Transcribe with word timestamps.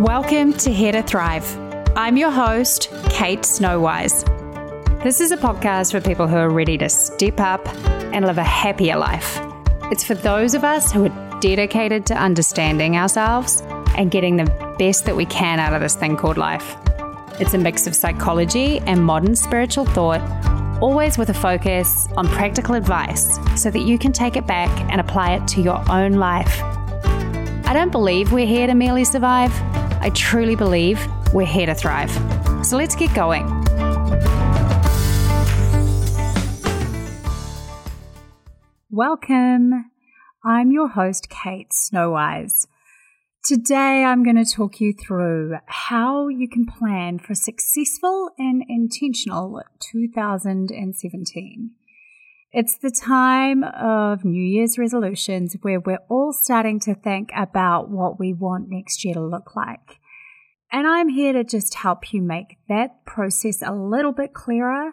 Welcome 0.00 0.54
to 0.54 0.72
Here 0.72 0.92
to 0.92 1.02
Thrive. 1.02 1.44
I'm 1.94 2.16
your 2.16 2.30
host, 2.30 2.90
Kate 3.10 3.42
Snowise. 3.42 4.24
This 5.02 5.20
is 5.20 5.30
a 5.30 5.36
podcast 5.36 5.90
for 5.92 6.00
people 6.00 6.26
who 6.26 6.36
are 6.36 6.48
ready 6.48 6.78
to 6.78 6.88
step 6.88 7.38
up 7.38 7.68
and 8.14 8.24
live 8.24 8.38
a 8.38 8.42
happier 8.42 8.96
life. 8.96 9.38
It's 9.92 10.02
for 10.02 10.14
those 10.14 10.54
of 10.54 10.64
us 10.64 10.90
who 10.90 11.04
are 11.04 11.40
dedicated 11.40 12.06
to 12.06 12.14
understanding 12.14 12.96
ourselves 12.96 13.60
and 13.94 14.10
getting 14.10 14.36
the 14.36 14.46
best 14.78 15.04
that 15.04 15.14
we 15.14 15.26
can 15.26 15.60
out 15.60 15.74
of 15.74 15.82
this 15.82 15.96
thing 15.96 16.16
called 16.16 16.38
life. 16.38 16.76
It's 17.38 17.52
a 17.52 17.58
mix 17.58 17.86
of 17.86 17.94
psychology 17.94 18.78
and 18.86 19.04
modern 19.04 19.36
spiritual 19.36 19.84
thought, 19.84 20.22
always 20.80 21.18
with 21.18 21.28
a 21.28 21.34
focus 21.34 22.08
on 22.16 22.26
practical 22.26 22.74
advice 22.74 23.38
so 23.54 23.70
that 23.70 23.80
you 23.82 23.98
can 23.98 24.12
take 24.12 24.36
it 24.36 24.46
back 24.46 24.70
and 24.90 24.98
apply 24.98 25.34
it 25.34 25.46
to 25.48 25.60
your 25.60 25.84
own 25.90 26.12
life. 26.12 26.62
I 27.66 27.72
don't 27.74 27.92
believe 27.92 28.32
we're 28.32 28.46
here 28.46 28.66
to 28.66 28.74
merely 28.74 29.04
survive. 29.04 29.52
I 30.00 30.10
truly 30.10 30.56
believe 30.56 31.06
we're 31.34 31.46
here 31.46 31.66
to 31.66 31.74
thrive. 31.74 32.10
So 32.64 32.76
let's 32.76 32.96
get 32.96 33.14
going. 33.14 33.46
Welcome. 38.90 39.90
I'm 40.44 40.72
your 40.72 40.88
host, 40.88 41.28
Kate 41.28 41.70
Snowise. 41.70 42.66
Today, 43.44 44.04
I'm 44.04 44.22
going 44.22 44.42
to 44.42 44.44
talk 44.44 44.80
you 44.80 44.92
through 44.92 45.56
how 45.66 46.28
you 46.28 46.48
can 46.48 46.66
plan 46.66 47.18
for 47.18 47.32
a 47.32 47.36
successful 47.36 48.30
and 48.38 48.62
intentional 48.68 49.62
2017. 49.80 51.70
It's 52.52 52.76
the 52.78 52.90
time 52.90 53.62
of 53.62 54.24
New 54.24 54.42
Year's 54.42 54.76
resolutions 54.76 55.56
where 55.62 55.78
we're 55.78 56.02
all 56.08 56.32
starting 56.32 56.80
to 56.80 56.96
think 56.96 57.30
about 57.36 57.88
what 57.88 58.18
we 58.18 58.32
want 58.32 58.68
next 58.68 59.04
year 59.04 59.14
to 59.14 59.24
look 59.24 59.54
like. 59.54 60.00
And 60.72 60.84
I'm 60.84 61.10
here 61.10 61.32
to 61.32 61.44
just 61.44 61.74
help 61.74 62.12
you 62.12 62.20
make 62.20 62.58
that 62.68 63.04
process 63.06 63.62
a 63.62 63.72
little 63.72 64.10
bit 64.10 64.34
clearer 64.34 64.90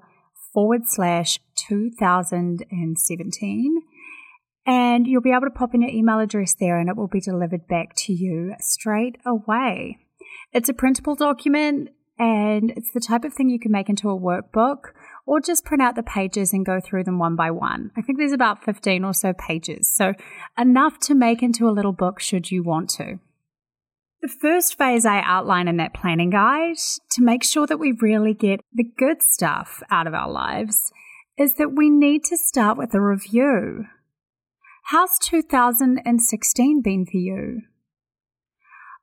forward 0.54 0.86
slash 0.86 1.38
2017. 1.68 3.82
And 4.66 5.06
you'll 5.06 5.20
be 5.20 5.32
able 5.32 5.42
to 5.42 5.50
pop 5.50 5.74
in 5.74 5.82
your 5.82 5.90
email 5.90 6.18
address 6.18 6.54
there 6.58 6.78
and 6.78 6.88
it 6.88 6.96
will 6.96 7.08
be 7.08 7.20
delivered 7.20 7.68
back 7.68 7.94
to 7.96 8.14
you 8.14 8.54
straight 8.60 9.18
away. 9.26 9.98
It's 10.54 10.70
a 10.70 10.74
printable 10.74 11.14
document 11.14 11.90
and 12.18 12.70
it's 12.70 12.90
the 12.92 13.00
type 13.00 13.24
of 13.24 13.34
thing 13.34 13.50
you 13.50 13.60
can 13.60 13.70
make 13.70 13.90
into 13.90 14.08
a 14.08 14.18
workbook 14.18 14.92
or 15.28 15.40
just 15.40 15.62
print 15.62 15.82
out 15.82 15.94
the 15.94 16.02
pages 16.02 16.54
and 16.54 16.64
go 16.64 16.80
through 16.80 17.04
them 17.04 17.18
one 17.18 17.36
by 17.36 17.50
one. 17.50 17.90
I 17.98 18.00
think 18.00 18.16
there's 18.16 18.32
about 18.32 18.64
15 18.64 19.04
or 19.04 19.12
so 19.12 19.34
pages, 19.34 19.86
so 19.86 20.14
enough 20.58 20.98
to 21.00 21.14
make 21.14 21.42
into 21.42 21.68
a 21.68 21.70
little 21.70 21.92
book 21.92 22.18
should 22.18 22.50
you 22.50 22.62
want 22.62 22.88
to. 22.96 23.18
The 24.22 24.28
first 24.40 24.78
phase 24.78 25.04
I 25.04 25.20
outline 25.20 25.68
in 25.68 25.76
that 25.76 25.92
planning 25.92 26.30
guide 26.30 26.78
to 27.10 27.22
make 27.22 27.44
sure 27.44 27.66
that 27.66 27.78
we 27.78 27.92
really 27.92 28.32
get 28.32 28.60
the 28.72 28.90
good 28.96 29.20
stuff 29.22 29.82
out 29.90 30.06
of 30.06 30.14
our 30.14 30.30
lives 30.30 30.90
is 31.36 31.56
that 31.56 31.76
we 31.76 31.90
need 31.90 32.24
to 32.24 32.38
start 32.38 32.78
with 32.78 32.94
a 32.94 33.00
review. 33.00 33.84
How's 34.86 35.18
2016 35.18 36.80
been 36.80 37.04
for 37.04 37.18
you? 37.18 37.60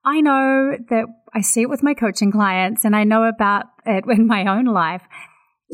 I 0.03 0.22
know 0.22 0.72
that 0.90 1.06
I 1.36 1.42
see 1.42 1.62
it 1.62 1.69
with 1.69 1.84
my 1.84 1.94
coaching 1.94 2.31
clients 2.31 2.84
and 2.84 2.96
I 2.96 3.03
know 3.03 3.25
about 3.25 3.66
it 3.86 4.06
in 4.09 4.25
my 4.25 4.47
own 4.47 4.66
life. 4.66 5.03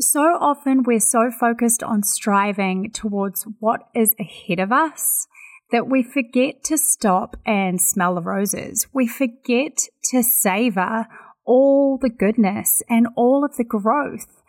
So 0.02 0.36
often 0.40 0.82
we're 0.82 0.98
so 0.98 1.30
focused 1.30 1.84
on 1.84 2.02
striving 2.02 2.90
towards 2.90 3.46
what 3.60 3.88
is 3.94 4.16
ahead 4.18 4.58
of 4.58 4.72
us 4.72 5.28
that 5.70 5.88
we 5.88 6.02
forget 6.02 6.64
to 6.64 6.76
stop 6.76 7.36
and 7.46 7.80
smell 7.80 8.16
the 8.16 8.20
roses. 8.20 8.88
We 8.92 9.06
forget 9.06 9.86
to 10.10 10.24
savor 10.24 11.06
all 11.44 11.98
the 12.02 12.10
goodness 12.10 12.82
and 12.88 13.06
all 13.16 13.44
of 13.44 13.56
the 13.56 13.64
growth 13.64 14.42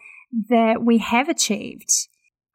that 0.50 0.84
we 0.84 0.98
have 0.98 1.30
achieved. 1.30 1.92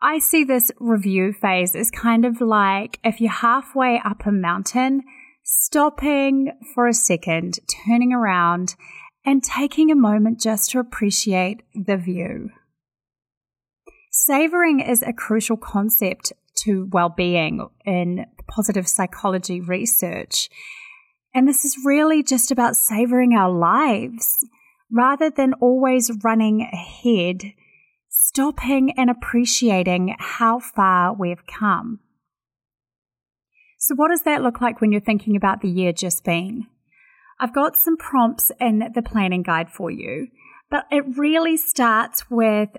I 0.02 0.18
see 0.18 0.42
this 0.42 0.72
review 0.80 1.32
phase 1.32 1.76
as 1.76 1.92
kind 1.92 2.24
of 2.24 2.40
like 2.40 2.98
if 3.04 3.20
you're 3.20 3.30
halfway 3.30 4.00
up 4.04 4.26
a 4.26 4.32
mountain 4.32 5.02
stopping 5.44 6.50
for 6.74 6.88
a 6.88 6.92
second, 6.92 7.60
turning 7.86 8.12
around, 8.12 8.74
and 9.24 9.44
taking 9.44 9.92
a 9.92 9.96
moment 9.96 10.40
just 10.40 10.70
to 10.70 10.80
appreciate 10.80 11.62
the 11.74 11.96
view. 11.96 12.50
Savoring 14.28 14.80
is 14.80 15.02
a 15.02 15.14
crucial 15.14 15.56
concept 15.56 16.34
to 16.56 16.86
well-being 16.92 17.66
in 17.86 18.26
positive 18.46 18.86
psychology 18.86 19.58
research. 19.58 20.50
And 21.34 21.48
this 21.48 21.64
is 21.64 21.78
really 21.82 22.22
just 22.22 22.50
about 22.50 22.76
savoring 22.76 23.32
our 23.32 23.50
lives 23.50 24.46
rather 24.92 25.30
than 25.30 25.54
always 25.62 26.10
running 26.22 26.60
ahead, 26.60 27.54
stopping 28.10 28.92
and 28.98 29.08
appreciating 29.08 30.14
how 30.18 30.58
far 30.58 31.14
we've 31.14 31.46
come. 31.46 32.00
So, 33.78 33.94
what 33.94 34.08
does 34.08 34.24
that 34.24 34.42
look 34.42 34.60
like 34.60 34.82
when 34.82 34.92
you're 34.92 35.00
thinking 35.00 35.36
about 35.36 35.62
the 35.62 35.70
year 35.70 35.94
just 35.94 36.22
been? 36.22 36.66
I've 37.40 37.54
got 37.54 37.78
some 37.78 37.96
prompts 37.96 38.52
in 38.60 38.90
the 38.94 39.00
planning 39.00 39.42
guide 39.42 39.70
for 39.70 39.90
you, 39.90 40.28
but 40.70 40.84
it 40.90 41.16
really 41.16 41.56
starts 41.56 42.30
with 42.30 42.76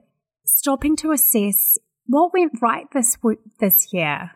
stopping 0.54 0.96
to 0.98 1.12
assess 1.12 1.78
what 2.08 2.34
went 2.34 2.62
right 2.62 2.86
this 2.94 3.18
this 3.60 3.94
year. 3.94 4.32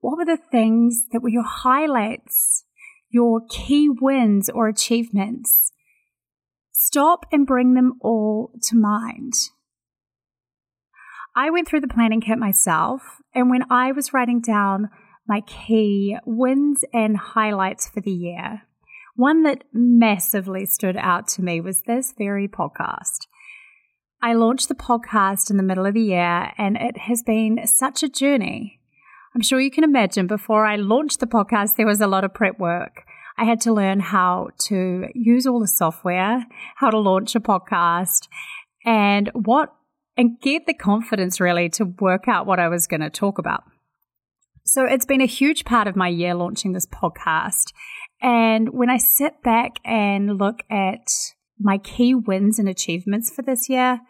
What 0.00 0.18
were 0.18 0.24
the 0.24 0.36
things 0.36 1.04
that 1.12 1.22
were 1.22 1.28
your 1.28 1.46
highlights, 1.46 2.64
your 3.10 3.40
key 3.48 3.88
wins 3.88 4.48
or 4.50 4.68
achievements? 4.68 5.72
Stop 6.72 7.26
and 7.32 7.46
bring 7.46 7.74
them 7.74 7.94
all 8.00 8.52
to 8.64 8.76
mind. 8.76 9.32
I 11.34 11.50
went 11.50 11.68
through 11.68 11.80
the 11.80 11.88
planning 11.88 12.20
kit 12.20 12.38
myself, 12.38 13.02
and 13.34 13.50
when 13.50 13.64
I 13.70 13.92
was 13.92 14.14
writing 14.14 14.40
down 14.40 14.88
my 15.28 15.40
key 15.42 16.16
wins 16.24 16.84
and 16.92 17.16
highlights 17.16 17.88
for 17.88 18.00
the 18.00 18.12
year. 18.12 18.62
One 19.16 19.42
that 19.44 19.64
massively 19.72 20.66
stood 20.66 20.96
out 20.96 21.26
to 21.28 21.42
me 21.42 21.60
was 21.60 21.82
this 21.82 22.14
very 22.16 22.48
podcast. 22.48 23.25
I 24.22 24.32
launched 24.32 24.68
the 24.68 24.74
podcast 24.74 25.50
in 25.50 25.56
the 25.56 25.62
middle 25.62 25.86
of 25.86 25.94
the 25.94 26.02
year, 26.02 26.52
and 26.56 26.76
it 26.76 26.96
has 26.98 27.22
been 27.22 27.66
such 27.66 28.02
a 28.02 28.08
journey. 28.08 28.80
I'm 29.34 29.42
sure 29.42 29.60
you 29.60 29.70
can 29.70 29.84
imagine 29.84 30.26
before 30.26 30.64
I 30.64 30.76
launched 30.76 31.20
the 31.20 31.26
podcast, 31.26 31.76
there 31.76 31.86
was 31.86 32.00
a 32.00 32.06
lot 32.06 32.24
of 32.24 32.32
prep 32.32 32.58
work. 32.58 33.02
I 33.36 33.44
had 33.44 33.60
to 33.62 33.72
learn 33.72 34.00
how 34.00 34.48
to 34.60 35.08
use 35.14 35.46
all 35.46 35.60
the 35.60 35.68
software, 35.68 36.46
how 36.76 36.88
to 36.88 36.98
launch 36.98 37.34
a 37.34 37.40
podcast, 37.40 38.28
and 38.86 39.30
what, 39.34 39.74
and 40.16 40.40
get 40.40 40.66
the 40.66 40.72
confidence 40.72 41.38
really 41.38 41.68
to 41.70 41.84
work 41.84 42.28
out 42.28 42.46
what 42.46 42.58
I 42.58 42.68
was 42.68 42.86
going 42.86 43.02
to 43.02 43.10
talk 43.10 43.38
about. 43.38 43.64
So 44.64 44.86
it's 44.86 45.06
been 45.06 45.20
a 45.20 45.26
huge 45.26 45.66
part 45.66 45.86
of 45.86 45.94
my 45.94 46.08
year 46.08 46.34
launching 46.34 46.72
this 46.72 46.86
podcast. 46.86 47.72
And 48.22 48.70
when 48.70 48.88
I 48.88 48.96
sit 48.96 49.42
back 49.42 49.76
and 49.84 50.38
look 50.38 50.60
at 50.70 51.34
my 51.58 51.78
key 51.78 52.14
wins 52.14 52.58
and 52.58 52.68
achievements 52.68 53.30
for 53.30 53.42
this 53.42 53.68
year, 53.68 54.00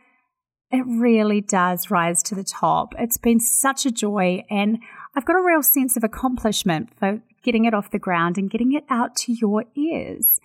it 0.71 0.85
really 0.87 1.41
does 1.41 1.91
rise 1.91 2.23
to 2.25 2.35
the 2.35 2.45
top. 2.45 2.95
It's 2.99 3.19
been 3.19 3.41
such 3.41 3.87
a 3.87 3.91
joy, 3.91 4.45
and 4.51 4.79
I've 5.15 5.25
got 5.25 5.37
a 5.37 5.45
real 5.45 5.63
sense 5.63 5.97
of 5.97 6.05
accomplishment 6.05 6.91
for 6.99 7.21
getting 7.45 7.65
it 7.65 7.75
off 7.75 7.91
the 7.91 7.99
ground 7.99 8.37
and 8.37 8.51
getting 8.51 8.73
it 8.73 8.85
out 8.91 9.15
to 9.17 9.33
your 9.33 9.65
ears. 9.77 10.41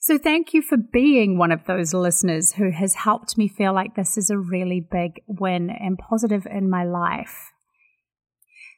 So, 0.00 0.16
thank 0.16 0.54
you 0.54 0.62
for 0.62 0.78
being 0.78 1.36
one 1.36 1.52
of 1.52 1.66
those 1.66 1.92
listeners 1.92 2.52
who 2.52 2.70
has 2.70 2.94
helped 2.94 3.36
me 3.36 3.48
feel 3.48 3.74
like 3.74 3.94
this 3.94 4.16
is 4.16 4.30
a 4.30 4.38
really 4.38 4.80
big 4.80 5.20
win 5.26 5.68
and 5.68 5.98
positive 5.98 6.46
in 6.46 6.70
my 6.70 6.84
life. 6.84 7.52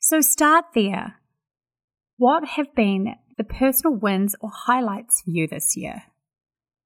So 0.01 0.23
start 0.23 0.65
there. 0.75 1.17
What 2.17 2.45
have 2.57 2.75
been 2.75 3.17
the 3.37 3.45
personal 3.45 3.95
wins 3.95 4.35
or 4.41 4.51
highlights 4.51 5.21
for 5.21 5.31
you 5.31 5.47
this 5.47 5.77
year? 5.77 6.05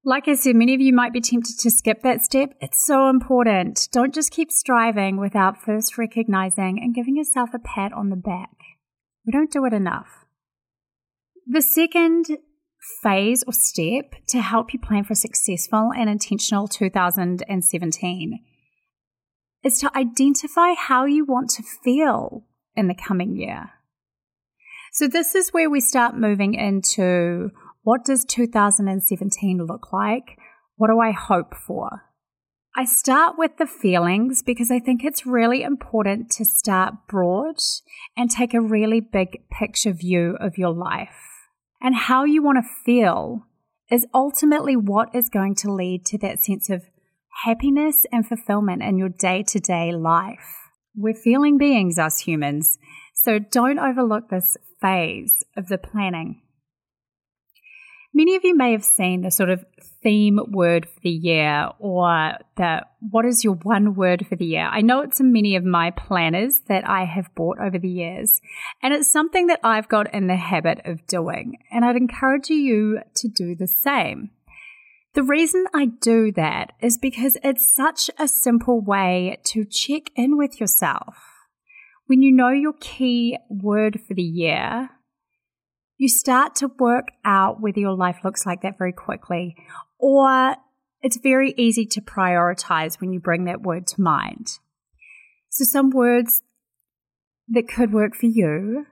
Like 0.07 0.27
I 0.27 0.35
said, 0.35 0.55
many 0.55 0.75
of 0.75 0.81
you 0.81 0.93
might 0.93 1.13
be 1.13 1.19
tempted 1.19 1.57
to 1.57 1.71
skip 1.71 2.03
that 2.03 2.23
step. 2.23 2.53
It's 2.61 2.85
so 2.85 3.09
important. 3.09 3.89
Don't 3.91 4.13
just 4.13 4.29
keep 4.29 4.51
striving 4.51 5.17
without 5.17 5.59
first 5.59 5.97
recognizing 5.97 6.79
and 6.79 6.93
giving 6.93 7.17
yourself 7.17 7.49
a 7.55 7.59
pat 7.59 7.91
on 7.91 8.11
the 8.11 8.15
back. 8.15 8.51
We 9.25 9.31
don't 9.31 9.51
do 9.51 9.65
it 9.65 9.73
enough. 9.73 10.25
The 11.47 11.63
second 11.63 12.37
phase 13.01 13.43
or 13.47 13.53
step 13.53 14.13
to 14.27 14.41
help 14.41 14.73
you 14.73 14.79
plan 14.79 15.05
for 15.05 15.13
a 15.13 15.15
successful 15.15 15.89
and 15.97 16.07
intentional 16.07 16.67
2017 16.67 18.39
is 19.63 19.79
to 19.79 19.97
identify 19.97 20.75
how 20.75 21.05
you 21.05 21.25
want 21.25 21.49
to 21.49 21.63
feel 21.83 22.43
in 22.75 22.87
the 22.87 22.93
coming 22.93 23.35
year. 23.35 23.71
So, 24.91 25.07
this 25.07 25.33
is 25.33 25.49
where 25.49 25.69
we 25.69 25.81
start 25.81 26.15
moving 26.15 26.53
into 26.53 27.49
what 27.85 28.03
does 28.03 28.25
2017 28.25 29.63
look 29.63 29.93
like? 29.93 30.39
What 30.75 30.87
do 30.87 30.99
I 30.99 31.11
hope 31.11 31.53
for? 31.55 32.01
I 32.75 32.83
start 32.83 33.35
with 33.37 33.57
the 33.57 33.67
feelings 33.67 34.41
because 34.43 34.71
I 34.71 34.79
think 34.79 35.03
it's 35.03 35.27
really 35.27 35.61
important 35.61 36.31
to 36.31 36.45
start 36.45 36.95
broad 37.07 37.57
and 38.17 38.29
take 38.29 38.55
a 38.55 38.59
really 38.59 39.01
big 39.01 39.47
picture 39.51 39.93
view 39.93 40.35
of 40.41 40.57
your 40.57 40.73
life. 40.73 41.15
And 41.79 41.95
how 41.95 42.23
you 42.23 42.41
want 42.41 42.57
to 42.57 42.83
feel 42.83 43.45
is 43.91 44.07
ultimately 44.15 44.75
what 44.75 45.13
is 45.13 45.29
going 45.29 45.53
to 45.57 45.71
lead 45.71 46.07
to 46.07 46.17
that 46.17 46.39
sense 46.39 46.71
of 46.71 46.81
happiness 47.43 48.07
and 48.11 48.27
fulfillment 48.27 48.81
in 48.81 48.97
your 48.97 49.09
day 49.09 49.43
to 49.43 49.59
day 49.59 49.91
life. 49.91 50.57
We're 50.95 51.13
feeling 51.13 51.59
beings, 51.59 51.99
us 51.99 52.21
humans, 52.21 52.79
so 53.13 53.37
don't 53.37 53.77
overlook 53.77 54.29
this 54.29 54.57
phase 54.81 55.43
of 55.55 55.67
the 55.67 55.77
planning. 55.77 56.41
Many 58.17 58.37
of 58.37 58.45
you 58.45 58.55
may 58.55 58.71
have 58.71 58.85
seen 58.85 59.23
the 59.23 59.29
sort 59.29 59.49
of 59.49 59.65
theme 60.01 60.39
word 60.47 60.85
for 60.85 61.01
the 61.01 61.09
year 61.09 61.67
or 61.79 62.35
the 62.55 62.85
what 63.11 63.25
is 63.25 63.43
your 63.43 63.55
one 63.55 63.93
word 63.93 64.25
for 64.25 64.37
the 64.37 64.45
year. 64.45 64.69
I 64.71 64.79
know 64.79 65.01
it's 65.01 65.19
in 65.19 65.33
many 65.33 65.57
of 65.57 65.65
my 65.65 65.91
planners 65.91 66.61
that 66.69 66.87
I 66.87 67.03
have 67.03 67.35
bought 67.35 67.59
over 67.59 67.77
the 67.77 67.89
years, 67.89 68.39
and 68.81 68.93
it's 68.93 69.11
something 69.11 69.47
that 69.47 69.59
I've 69.65 69.89
got 69.89 70.13
in 70.13 70.27
the 70.27 70.37
habit 70.37 70.79
of 70.85 71.05
doing, 71.07 71.57
and 71.73 71.83
I'd 71.83 71.97
encourage 71.97 72.49
you 72.49 72.99
to 73.15 73.27
do 73.27 73.53
the 73.53 73.67
same. 73.67 74.29
The 75.13 75.23
reason 75.23 75.65
I 75.73 75.87
do 75.87 76.31
that 76.37 76.71
is 76.79 76.97
because 76.97 77.37
it's 77.43 77.67
such 77.67 78.09
a 78.17 78.29
simple 78.29 78.79
way 78.79 79.39
to 79.47 79.65
check 79.65 80.03
in 80.15 80.37
with 80.37 80.61
yourself. 80.61 81.17
When 82.07 82.21
you 82.21 82.31
know 82.31 82.51
your 82.51 82.75
key 82.79 83.37
word 83.49 83.99
for 84.07 84.13
the 84.13 84.23
year, 84.23 84.91
you 85.97 86.09
start 86.09 86.55
to 86.55 86.71
work 86.79 87.09
out 87.23 87.61
whether 87.61 87.79
your 87.79 87.95
life 87.95 88.19
looks 88.23 88.45
like 88.45 88.61
that 88.61 88.77
very 88.77 88.91
quickly, 88.91 89.55
or 89.97 90.55
it's 91.01 91.17
very 91.17 91.53
easy 91.57 91.85
to 91.85 92.01
prioritize 92.01 92.99
when 92.99 93.13
you 93.13 93.19
bring 93.19 93.45
that 93.45 93.61
word 93.61 93.87
to 93.87 94.01
mind. 94.01 94.47
So, 95.49 95.63
some 95.63 95.89
words 95.89 96.41
that 97.47 97.67
could 97.67 97.93
work 97.93 98.15
for 98.15 98.25
you, 98.25 98.85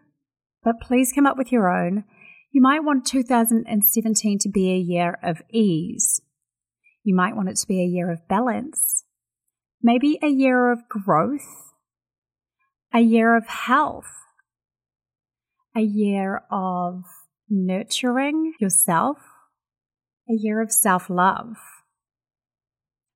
but 0.63 0.79
please 0.79 1.11
come 1.13 1.25
up 1.25 1.38
with 1.38 1.51
your 1.51 1.69
own. 1.69 2.05
You 2.51 2.61
might 2.61 2.83
want 2.83 3.05
2017 3.05 4.38
to 4.39 4.50
be 4.50 4.71
a 4.71 4.77
year 4.77 5.17
of 5.23 5.41
ease. 5.51 6.21
You 7.03 7.15
might 7.15 7.35
want 7.35 7.50
it 7.50 7.57
to 7.57 7.67
be 7.67 7.81
a 7.81 7.85
year 7.85 8.11
of 8.11 8.27
balance, 8.29 9.03
maybe 9.81 10.19
a 10.21 10.29
year 10.29 10.71
of 10.71 10.88
growth, 10.88 11.73
a 12.94 13.01
year 13.01 13.35
of 13.35 13.47
health 13.47 14.22
a 15.75 15.81
year 15.81 16.43
of 16.51 17.03
nurturing 17.49 18.53
yourself, 18.59 19.17
a 20.29 20.33
year 20.33 20.61
of 20.61 20.71
self 20.71 21.09
love. 21.09 21.55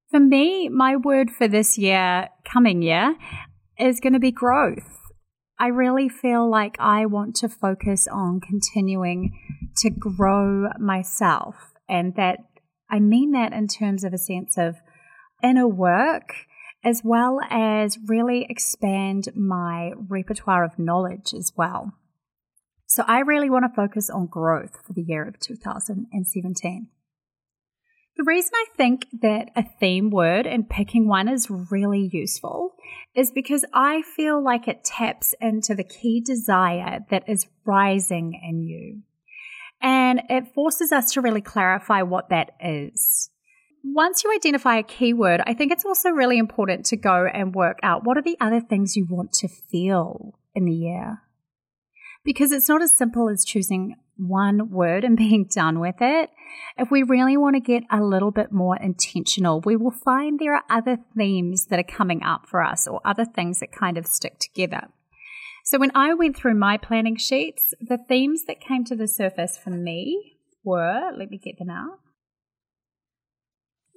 For 0.09 0.19
me, 0.19 0.69
my 0.69 0.95
word 0.95 1.29
for 1.29 1.47
this 1.47 1.77
year, 1.77 2.29
coming 2.45 2.81
year, 2.81 3.15
is 3.77 3.99
going 3.99 4.13
to 4.13 4.19
be 4.19 4.31
growth. 4.31 4.97
I 5.59 5.67
really 5.67 6.07
feel 6.07 6.49
like 6.49 6.77
I 6.79 7.05
want 7.05 7.35
to 7.37 7.49
focus 7.49 8.07
on 8.07 8.39
continuing 8.39 9.37
to 9.77 9.89
grow 9.89 10.69
myself, 10.79 11.55
and 11.89 12.15
that 12.15 12.39
I 12.89 12.99
mean 12.99 13.31
that 13.31 13.53
in 13.53 13.67
terms 13.67 14.03
of 14.03 14.13
a 14.13 14.17
sense 14.17 14.57
of 14.57 14.77
inner 15.43 15.67
work 15.67 16.33
as 16.83 17.01
well 17.03 17.39
as 17.49 17.97
really 18.07 18.45
expand 18.49 19.27
my 19.35 19.91
repertoire 19.97 20.63
of 20.63 20.79
knowledge 20.79 21.33
as 21.33 21.51
well. 21.57 21.93
So 22.97 23.03
I 23.07 23.19
really 23.19 23.51
want 23.51 23.63
to 23.63 23.75
focus 23.75 24.09
on 24.09 24.25
growth 24.25 24.79
for 24.83 24.93
the 24.93 25.03
year 25.03 25.27
of 25.27 25.39
2017. 25.39 26.87
The 28.17 28.23
reason 28.25 28.51
I 28.55 28.65
think 28.75 29.05
that 29.21 29.51
a 29.55 29.61
theme 29.79 30.09
word 30.09 30.47
and 30.47 30.67
picking 30.67 31.07
one 31.07 31.29
is 31.29 31.47
really 31.47 32.09
useful 32.11 32.73
is 33.13 33.29
because 33.29 33.63
I 33.71 34.01
feel 34.01 34.43
like 34.43 34.67
it 34.67 34.83
taps 34.83 35.35
into 35.39 35.75
the 35.75 35.83
key 35.83 36.21
desire 36.25 37.05
that 37.11 37.29
is 37.29 37.45
rising 37.65 38.33
in 38.43 38.63
you. 38.63 39.03
And 39.79 40.23
it 40.27 40.55
forces 40.55 40.91
us 40.91 41.11
to 41.11 41.21
really 41.21 41.41
clarify 41.41 42.01
what 42.01 42.29
that 42.29 42.53
is. 42.59 43.29
Once 43.83 44.23
you 44.23 44.33
identify 44.33 44.77
a 44.77 44.81
keyword, 44.81 45.43
I 45.45 45.53
think 45.53 45.71
it's 45.71 45.85
also 45.85 46.09
really 46.09 46.39
important 46.39 46.87
to 46.87 46.97
go 46.97 47.27
and 47.31 47.53
work 47.53 47.77
out 47.83 48.05
what 48.05 48.17
are 48.17 48.23
the 48.23 48.37
other 48.41 48.59
things 48.59 48.97
you 48.97 49.05
want 49.07 49.33
to 49.33 49.47
feel 49.47 50.39
in 50.55 50.65
the 50.65 50.73
year 50.73 51.21
because 52.27 52.51
it's 52.51 52.67
not 52.67 52.81
as 52.81 52.93
simple 52.93 53.29
as 53.29 53.45
choosing 53.45 53.95
one 54.17 54.69
word 54.69 55.05
and 55.05 55.15
being 55.25 55.45
done 55.45 55.79
with 55.79 55.95
it. 56.01 56.29
If 56.77 56.91
we 56.91 57.01
really 57.01 57.37
want 57.37 57.55
to 57.55 57.61
get 57.61 57.83
a 57.89 58.03
little 58.03 58.31
bit 58.31 58.51
more 58.51 58.75
intentional, 58.75 59.61
we 59.61 59.77
will 59.77 59.91
find 59.91 60.37
there 60.37 60.53
are 60.53 60.63
other 60.69 60.97
themes 61.15 61.67
that 61.67 61.79
are 61.79 61.83
coming 61.83 62.23
up 62.23 62.45
for 62.45 62.61
us 62.61 62.85
or 62.85 62.99
other 63.05 63.23
things 63.23 63.59
that 63.61 63.71
kind 63.71 63.97
of 63.97 64.05
stick 64.05 64.39
together. 64.39 64.89
So 65.63 65.79
when 65.79 65.91
I 65.95 66.13
went 66.13 66.35
through 66.35 66.55
my 66.55 66.75
planning 66.75 67.15
sheets, 67.15 67.73
the 67.79 67.97
themes 67.97 68.43
that 68.45 68.59
came 68.59 68.83
to 68.85 68.95
the 68.95 69.07
surface 69.07 69.57
for 69.57 69.69
me 69.69 70.37
were, 70.65 71.11
let 71.17 71.31
me 71.31 71.37
get 71.37 71.57
them 71.57 71.69
out. 71.69 71.99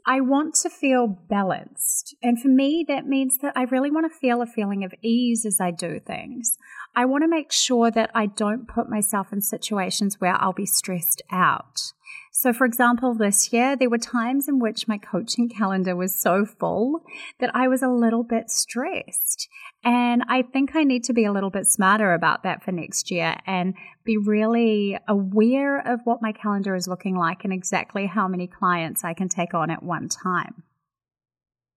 I 0.06 0.20
want 0.20 0.54
to 0.62 0.70
feel 0.70 1.06
balanced. 1.06 2.14
And 2.22 2.40
for 2.40 2.48
me, 2.48 2.84
that 2.88 3.06
means 3.06 3.38
that 3.38 3.52
I 3.56 3.62
really 3.64 3.90
want 3.90 4.10
to 4.10 4.18
feel 4.18 4.42
a 4.42 4.46
feeling 4.46 4.84
of 4.84 4.94
ease 5.02 5.44
as 5.44 5.60
I 5.60 5.70
do 5.70 6.00
things. 6.00 6.56
I 6.94 7.04
want 7.04 7.22
to 7.22 7.28
make 7.28 7.52
sure 7.52 7.90
that 7.90 8.10
I 8.14 8.26
don't 8.26 8.66
put 8.66 8.88
myself 8.88 9.32
in 9.32 9.40
situations 9.40 10.20
where 10.20 10.34
I'll 10.40 10.52
be 10.52 10.66
stressed 10.66 11.22
out. 11.30 11.92
So, 12.32 12.52
for 12.52 12.64
example, 12.64 13.14
this 13.14 13.52
year, 13.52 13.76
there 13.76 13.90
were 13.90 13.98
times 13.98 14.48
in 14.48 14.60
which 14.60 14.86
my 14.86 14.98
coaching 14.98 15.48
calendar 15.48 15.96
was 15.96 16.14
so 16.14 16.44
full 16.44 17.00
that 17.40 17.50
I 17.54 17.66
was 17.66 17.82
a 17.82 17.88
little 17.88 18.22
bit 18.22 18.50
stressed. 18.50 19.48
And 19.82 20.22
I 20.28 20.42
think 20.42 20.76
I 20.76 20.84
need 20.84 21.02
to 21.04 21.12
be 21.12 21.24
a 21.24 21.32
little 21.32 21.50
bit 21.50 21.66
smarter 21.66 22.14
about 22.14 22.44
that 22.44 22.62
for 22.62 22.70
next 22.70 23.10
year 23.10 23.36
and 23.46 23.74
be 24.04 24.16
really 24.16 24.96
aware 25.08 25.80
of 25.80 26.00
what 26.04 26.22
my 26.22 26.30
calendar 26.30 26.76
is 26.76 26.86
looking 26.86 27.16
like 27.16 27.42
and 27.42 27.52
exactly 27.52 28.06
how 28.06 28.28
many 28.28 28.46
clients 28.46 29.02
I 29.02 29.12
can 29.12 29.28
take 29.28 29.52
on 29.52 29.70
at 29.70 29.82
one 29.82 30.08
time. 30.08 30.62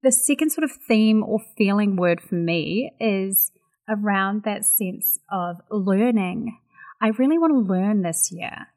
The 0.03 0.11
second 0.11 0.51
sort 0.51 0.65
of 0.65 0.71
theme 0.71 1.23
or 1.23 1.39
feeling 1.57 1.95
word 1.95 2.21
for 2.21 2.35
me 2.35 2.91
is 2.99 3.51
around 3.89 4.43
that 4.43 4.65
sense 4.65 5.17
of 5.31 5.57
learning. 5.71 6.59
I 7.01 7.07
really 7.07 7.39
want 7.39 7.53
to 7.53 7.73
learn 7.73 8.01
this 8.01 8.31
year 8.31 8.67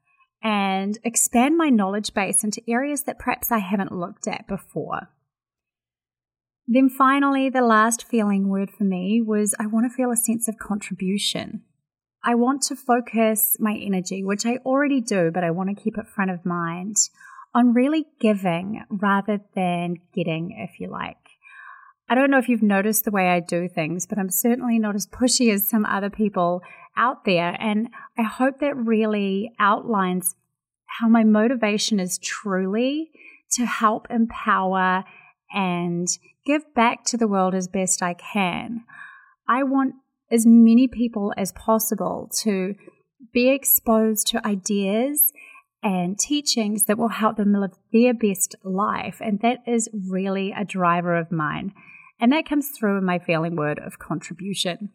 and 0.42 0.98
expand 1.04 1.56
my 1.56 1.68
knowledge 1.68 2.14
base 2.14 2.44
into 2.44 2.62
areas 2.68 3.02
that 3.04 3.18
perhaps 3.18 3.50
I 3.50 3.58
haven't 3.58 3.92
looked 3.92 4.28
at 4.28 4.46
before. 4.46 5.10
Then 6.68 6.88
finally, 6.88 7.48
the 7.48 7.62
last 7.62 8.06
feeling 8.06 8.48
word 8.48 8.70
for 8.70 8.84
me 8.84 9.22
was 9.24 9.54
I 9.58 9.66
want 9.66 9.90
to 9.90 9.94
feel 9.94 10.10
a 10.10 10.16
sense 10.16 10.48
of 10.48 10.58
contribution. 10.58 11.62
I 12.24 12.34
want 12.34 12.62
to 12.62 12.76
focus 12.76 13.56
my 13.60 13.76
energy, 13.80 14.24
which 14.24 14.44
I 14.44 14.56
already 14.64 15.00
do, 15.00 15.30
but 15.32 15.44
I 15.44 15.52
want 15.52 15.70
to 15.70 15.80
keep 15.80 15.96
it 15.96 16.08
front 16.08 16.32
of 16.32 16.44
mind, 16.44 16.96
on 17.54 17.72
really 17.72 18.06
giving 18.20 18.82
rather 18.90 19.40
than 19.54 19.96
getting, 20.12 20.56
if 20.58 20.80
you 20.80 20.90
like. 20.90 21.16
I 22.08 22.14
don't 22.14 22.30
know 22.30 22.38
if 22.38 22.48
you've 22.48 22.62
noticed 22.62 23.04
the 23.04 23.10
way 23.10 23.28
I 23.28 23.40
do 23.40 23.68
things, 23.68 24.06
but 24.06 24.18
I'm 24.18 24.30
certainly 24.30 24.78
not 24.78 24.94
as 24.94 25.06
pushy 25.06 25.52
as 25.52 25.66
some 25.66 25.84
other 25.84 26.10
people 26.10 26.62
out 26.96 27.24
there. 27.24 27.56
And 27.60 27.90
I 28.16 28.22
hope 28.22 28.60
that 28.60 28.76
really 28.76 29.50
outlines 29.58 30.36
how 30.86 31.08
my 31.08 31.24
motivation 31.24 31.98
is 31.98 32.18
truly 32.18 33.10
to 33.52 33.66
help 33.66 34.06
empower 34.08 35.04
and 35.52 36.06
give 36.44 36.62
back 36.74 37.04
to 37.04 37.16
the 37.16 37.28
world 37.28 37.54
as 37.54 37.68
best 37.68 38.02
I 38.02 38.14
can. 38.14 38.84
I 39.48 39.62
want 39.64 39.94
as 40.30 40.44
many 40.46 40.88
people 40.88 41.32
as 41.36 41.52
possible 41.52 42.30
to 42.40 42.74
be 43.32 43.48
exposed 43.48 44.26
to 44.28 44.46
ideas 44.46 45.32
and 45.82 46.18
teachings 46.18 46.84
that 46.84 46.98
will 46.98 47.08
help 47.08 47.36
them 47.36 47.52
live 47.52 47.72
their 47.92 48.14
best 48.14 48.56
life. 48.64 49.18
And 49.20 49.40
that 49.40 49.58
is 49.66 49.88
really 49.92 50.52
a 50.56 50.64
driver 50.64 51.16
of 51.16 51.30
mine. 51.30 51.72
And 52.18 52.32
that 52.32 52.48
comes 52.48 52.68
through 52.68 52.98
in 52.98 53.04
my 53.04 53.18
feeling 53.18 53.56
word 53.56 53.78
of 53.78 53.98
contribution. 53.98 54.90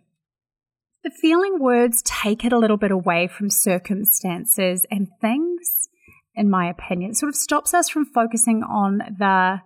The 1.03 1.11
feeling 1.11 1.59
words 1.59 2.01
take 2.03 2.45
it 2.45 2.53
a 2.53 2.57
little 2.57 2.77
bit 2.77 2.91
away 2.91 3.27
from 3.27 3.49
circumstances 3.49 4.85
and 4.91 5.07
things, 5.19 5.89
in 6.35 6.49
my 6.49 6.69
opinion. 6.69 7.11
It 7.11 7.17
sort 7.17 7.29
of 7.29 7.35
stops 7.35 7.73
us 7.73 7.89
from 7.89 8.05
focusing 8.05 8.63
on 8.63 8.99
the 9.17 9.61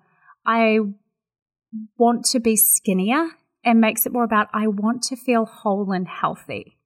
I 0.45 0.79
want 1.97 2.25
to 2.25 2.39
be 2.39 2.55
skinnier 2.55 3.31
and 3.63 3.81
makes 3.81 4.05
it 4.05 4.13
more 4.13 4.23
about 4.23 4.47
I 4.53 4.67
want 4.67 5.01
to 5.03 5.15
feel 5.15 5.45
whole 5.45 5.91
and 5.91 6.07
healthy. 6.07 6.77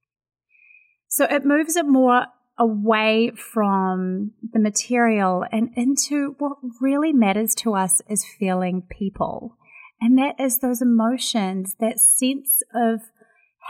So 1.07 1.25
it 1.25 1.45
moves 1.45 1.75
it 1.75 1.85
more 1.85 2.25
away 2.57 3.31
from 3.35 4.31
the 4.51 4.59
material 4.59 5.45
and 5.51 5.69
into 5.75 6.35
what 6.39 6.57
really 6.81 7.13
matters 7.13 7.53
to 7.55 7.73
us 7.73 8.01
as 8.09 8.25
feeling 8.25 8.83
people. 8.89 9.57
And 10.01 10.17
that 10.17 10.39
is 10.39 10.59
those 10.59 10.81
emotions, 10.81 11.75
that 11.79 11.99
sense 11.99 12.61
of 12.73 13.01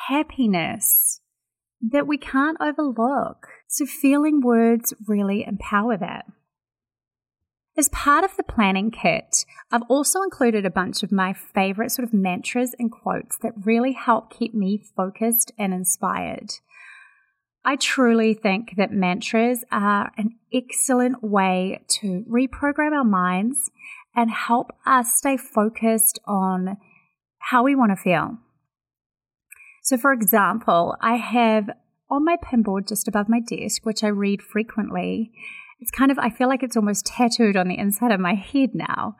happiness 0.07 1.21
that 1.81 2.07
we 2.07 2.17
can't 2.17 2.57
overlook. 2.59 3.47
So, 3.67 3.85
feeling 3.85 4.41
words 4.41 4.93
really 5.07 5.45
empower 5.45 5.97
that. 5.97 6.25
As 7.77 7.87
part 7.89 8.25
of 8.25 8.35
the 8.35 8.43
planning 8.43 8.91
kit, 8.91 9.45
I've 9.71 9.83
also 9.87 10.21
included 10.21 10.65
a 10.65 10.71
bunch 10.71 11.01
of 11.01 11.11
my 11.11 11.33
favorite 11.33 11.91
sort 11.91 12.07
of 12.07 12.13
mantras 12.13 12.75
and 12.77 12.91
quotes 12.91 13.37
that 13.37 13.53
really 13.63 13.93
help 13.93 14.31
keep 14.31 14.53
me 14.53 14.83
focused 14.97 15.53
and 15.57 15.73
inspired. 15.73 16.51
I 17.63 17.75
truly 17.75 18.33
think 18.33 18.75
that 18.77 18.91
mantras 18.91 19.63
are 19.71 20.11
an 20.17 20.35
excellent 20.53 21.23
way 21.23 21.81
to 21.99 22.25
reprogram 22.29 22.91
our 22.91 23.03
minds 23.03 23.69
and 24.15 24.31
help 24.31 24.71
us 24.85 25.15
stay 25.15 25.37
focused 25.37 26.19
on 26.25 26.77
how 27.39 27.63
we 27.63 27.75
want 27.75 27.91
to 27.91 27.95
feel. 27.95 28.37
So, 29.83 29.97
for 29.97 30.11
example, 30.11 30.95
I 31.01 31.15
have 31.15 31.69
on 32.09 32.25
my 32.25 32.37
pinboard 32.37 32.87
just 32.87 33.07
above 33.07 33.29
my 33.29 33.39
desk, 33.39 33.85
which 33.85 34.03
I 34.03 34.07
read 34.07 34.41
frequently, 34.41 35.31
it's 35.79 35.91
kind 35.91 36.11
of, 36.11 36.19
I 36.19 36.29
feel 36.29 36.47
like 36.47 36.63
it's 36.63 36.75
almost 36.75 37.05
tattooed 37.05 37.55
on 37.55 37.67
the 37.67 37.77
inside 37.77 38.11
of 38.11 38.19
my 38.19 38.33
head 38.33 38.71
now. 38.73 39.15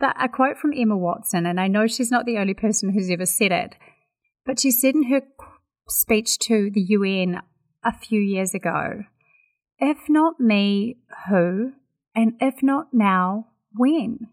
But 0.00 0.16
a 0.20 0.28
quote 0.28 0.58
from 0.58 0.72
Emma 0.74 0.96
Watson, 0.96 1.46
and 1.46 1.60
I 1.60 1.68
know 1.68 1.86
she's 1.86 2.10
not 2.10 2.26
the 2.26 2.38
only 2.38 2.54
person 2.54 2.92
who's 2.92 3.10
ever 3.10 3.26
said 3.26 3.52
it, 3.52 3.76
but 4.44 4.58
she 4.58 4.70
said 4.70 4.94
in 4.94 5.04
her 5.04 5.22
speech 5.88 6.38
to 6.40 6.70
the 6.70 6.80
UN 6.80 7.42
a 7.84 7.96
few 7.96 8.20
years 8.20 8.54
ago 8.54 9.04
if 9.78 10.08
not 10.08 10.40
me, 10.40 10.98
who? 11.28 11.72
And 12.14 12.34
if 12.40 12.62
not 12.62 12.88
now, 12.92 13.48
when? 13.76 14.28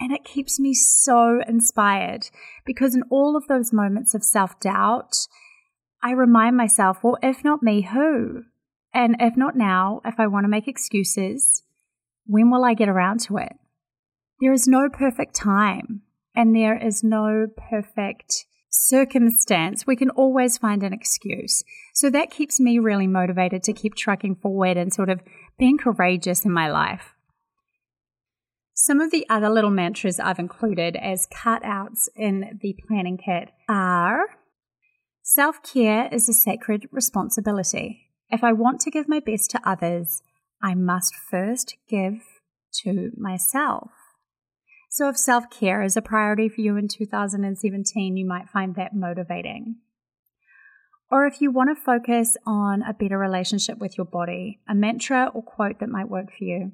And 0.00 0.12
it 0.12 0.24
keeps 0.24 0.58
me 0.58 0.72
so 0.72 1.40
inspired 1.46 2.30
because 2.64 2.94
in 2.94 3.02
all 3.10 3.36
of 3.36 3.46
those 3.48 3.72
moments 3.72 4.14
of 4.14 4.24
self 4.24 4.58
doubt, 4.58 5.26
I 6.02 6.12
remind 6.12 6.56
myself, 6.56 6.98
well, 7.02 7.18
if 7.22 7.44
not 7.44 7.62
me, 7.62 7.82
who? 7.82 8.44
And 8.94 9.16
if 9.20 9.36
not 9.36 9.56
now, 9.56 10.00
if 10.04 10.18
I 10.18 10.26
want 10.26 10.44
to 10.44 10.48
make 10.48 10.66
excuses, 10.66 11.62
when 12.26 12.50
will 12.50 12.64
I 12.64 12.74
get 12.74 12.88
around 12.88 13.20
to 13.20 13.36
it? 13.36 13.52
There 14.40 14.52
is 14.52 14.66
no 14.66 14.88
perfect 14.88 15.34
time 15.34 16.02
and 16.34 16.56
there 16.56 16.76
is 16.76 17.04
no 17.04 17.46
perfect 17.68 18.46
circumstance. 18.70 19.86
We 19.86 19.96
can 19.96 20.10
always 20.10 20.56
find 20.56 20.82
an 20.82 20.92
excuse. 20.92 21.62
So 21.92 22.08
that 22.10 22.30
keeps 22.30 22.58
me 22.58 22.78
really 22.78 23.06
motivated 23.06 23.62
to 23.64 23.72
keep 23.72 23.94
trucking 23.94 24.36
forward 24.36 24.76
and 24.76 24.92
sort 24.92 25.10
of 25.10 25.20
being 25.58 25.76
courageous 25.76 26.44
in 26.44 26.52
my 26.52 26.70
life. 26.70 27.14
Some 28.82 29.02
of 29.02 29.10
the 29.10 29.26
other 29.28 29.50
little 29.50 29.68
mantras 29.68 30.18
I've 30.18 30.38
included 30.38 30.96
as 30.96 31.26
cutouts 31.26 32.08
in 32.16 32.58
the 32.62 32.74
planning 32.88 33.18
kit 33.18 33.50
are 33.68 34.22
self 35.20 35.62
care 35.62 36.08
is 36.10 36.30
a 36.30 36.32
sacred 36.32 36.88
responsibility. 36.90 38.08
If 38.30 38.42
I 38.42 38.54
want 38.54 38.80
to 38.80 38.90
give 38.90 39.06
my 39.06 39.20
best 39.20 39.50
to 39.50 39.60
others, 39.68 40.22
I 40.62 40.74
must 40.74 41.14
first 41.14 41.76
give 41.90 42.22
to 42.82 43.10
myself. 43.18 43.90
So, 44.88 45.10
if 45.10 45.18
self 45.18 45.50
care 45.50 45.82
is 45.82 45.94
a 45.94 46.00
priority 46.00 46.48
for 46.48 46.62
you 46.62 46.78
in 46.78 46.88
2017, 46.88 48.16
you 48.16 48.24
might 48.24 48.48
find 48.48 48.76
that 48.76 48.94
motivating. 48.94 49.76
Or 51.10 51.26
if 51.26 51.42
you 51.42 51.50
want 51.50 51.68
to 51.68 51.84
focus 51.84 52.38
on 52.46 52.82
a 52.82 52.94
better 52.94 53.18
relationship 53.18 53.76
with 53.76 53.98
your 53.98 54.06
body, 54.06 54.60
a 54.66 54.74
mantra 54.74 55.30
or 55.34 55.42
quote 55.42 55.80
that 55.80 55.90
might 55.90 56.08
work 56.08 56.30
for 56.30 56.44
you. 56.44 56.72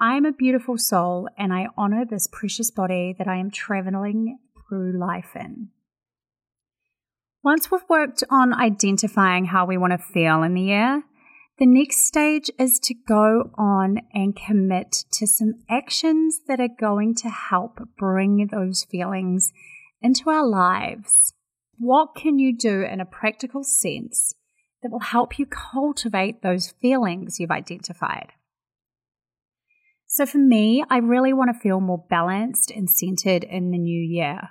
I 0.00 0.16
am 0.16 0.24
a 0.24 0.32
beautiful 0.32 0.76
soul 0.76 1.28
and 1.38 1.52
I 1.52 1.68
honor 1.76 2.04
this 2.04 2.28
precious 2.30 2.70
body 2.70 3.14
that 3.18 3.28
I 3.28 3.36
am 3.36 3.50
traveling 3.50 4.38
through 4.68 4.98
life 4.98 5.30
in. 5.36 5.68
Once 7.44 7.70
we've 7.70 7.88
worked 7.88 8.24
on 8.30 8.54
identifying 8.54 9.44
how 9.46 9.66
we 9.66 9.76
want 9.76 9.92
to 9.92 9.98
feel 9.98 10.42
in 10.42 10.54
the 10.54 10.62
year, 10.62 11.02
the 11.58 11.66
next 11.66 12.06
stage 12.06 12.50
is 12.58 12.80
to 12.80 12.94
go 13.06 13.50
on 13.56 13.98
and 14.12 14.34
commit 14.34 15.04
to 15.12 15.26
some 15.26 15.54
actions 15.70 16.40
that 16.48 16.58
are 16.58 16.68
going 16.80 17.14
to 17.16 17.28
help 17.28 17.78
bring 17.96 18.48
those 18.50 18.84
feelings 18.90 19.52
into 20.02 20.30
our 20.30 20.44
lives. 20.44 21.32
What 21.78 22.16
can 22.16 22.40
you 22.40 22.56
do 22.56 22.82
in 22.82 23.00
a 23.00 23.06
practical 23.06 23.62
sense 23.62 24.34
that 24.82 24.90
will 24.90 25.00
help 25.00 25.38
you 25.38 25.46
cultivate 25.46 26.42
those 26.42 26.74
feelings 26.82 27.38
you've 27.38 27.52
identified? 27.52 28.32
So, 30.14 30.26
for 30.26 30.38
me, 30.38 30.84
I 30.88 30.98
really 30.98 31.32
want 31.32 31.52
to 31.52 31.58
feel 31.58 31.80
more 31.80 32.04
balanced 32.08 32.70
and 32.70 32.88
centered 32.88 33.42
in 33.42 33.72
the 33.72 33.78
new 33.78 34.00
year. 34.00 34.50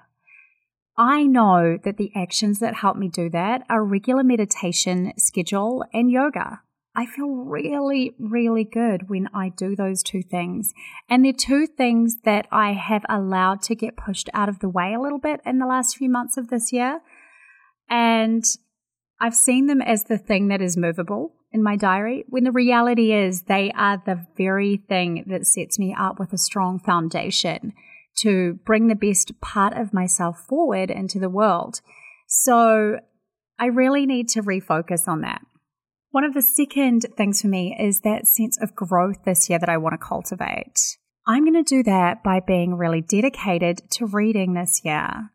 I 0.98 1.24
know 1.24 1.78
that 1.86 1.96
the 1.96 2.12
actions 2.14 2.60
that 2.60 2.76
help 2.76 2.98
me 2.98 3.08
do 3.08 3.30
that 3.30 3.64
are 3.70 3.82
regular 3.82 4.26
meditation, 4.26 5.14
schedule, 5.18 5.86
and 5.94 6.12
yoga. 6.12 6.60
I 6.98 7.06
feel 7.06 7.30
really, 7.30 8.14
really 8.20 8.66
good 8.66 9.10
when 9.10 9.30
I 9.34 9.54
do 9.56 9.74
those 9.74 10.04
two 10.04 10.22
things. 10.22 10.74
And 11.10 11.24
they're 11.24 11.32
two 11.32 11.66
things 11.66 12.18
that 12.26 12.46
I 12.52 12.74
have 12.74 13.06
allowed 13.08 13.62
to 13.62 13.74
get 13.74 13.96
pushed 13.96 14.30
out 14.34 14.50
of 14.50 14.60
the 14.60 14.68
way 14.68 14.94
a 14.94 15.00
little 15.00 15.18
bit 15.18 15.40
in 15.46 15.60
the 15.60 15.66
last 15.66 15.96
few 15.96 16.10
months 16.10 16.36
of 16.36 16.50
this 16.50 16.74
year. 16.74 17.00
And 17.90 18.44
I've 19.20 19.36
seen 19.36 19.68
them 19.68 19.82
as 19.82 20.06
the 20.06 20.18
thing 20.18 20.50
that 20.50 20.62
is 20.62 20.76
movable 20.76 21.34
in 21.52 21.64
my 21.64 21.76
diary, 21.76 22.26
when 22.28 22.44
the 22.44 22.52
reality 22.52 23.14
is 23.14 23.44
they 23.44 23.72
are 23.76 24.02
the 24.06 24.26
very 24.36 24.78
thing 24.78 25.24
that 25.28 25.46
sets 25.46 25.78
me 25.78 25.96
up 25.98 26.20
with 26.20 26.34
a 26.34 26.38
strong 26.38 26.80
foundation 26.80 27.74
to 28.18 28.60
bring 28.66 28.88
the 28.88 28.96
best 28.96 29.40
part 29.40 29.74
of 29.78 29.94
myself 29.94 30.40
forward 30.40 30.90
into 30.90 31.20
the 31.20 31.30
world. 31.30 31.82
So 32.28 33.00
I 33.60 33.66
really 33.68 34.06
need 34.06 34.30
to 34.30 34.42
refocus 34.42 35.08
on 35.08 35.22
that. 35.22 35.42
One 36.12 36.24
of 36.24 36.34
the 36.34 36.42
second 36.42 37.06
things 37.18 37.42
for 37.42 37.48
me 37.48 37.76
is 37.80 38.02
that 38.02 38.28
sense 38.28 38.58
of 38.62 38.76
growth 38.76 39.24
this 39.26 39.50
year 39.50 39.60
that 39.60 39.70
I 39.70 39.78
want 39.78 39.94
to 39.94 40.06
cultivate. 40.06 40.98
I'm 41.26 41.46
going 41.46 41.64
to 41.64 41.64
do 41.64 41.84
that 41.84 42.24
by 42.24 42.40
being 42.40 42.76
really 42.76 43.02
dedicated 43.02 43.82
to 43.92 44.06
reading 44.06 44.54
this 44.54 44.82
year. 44.84 45.32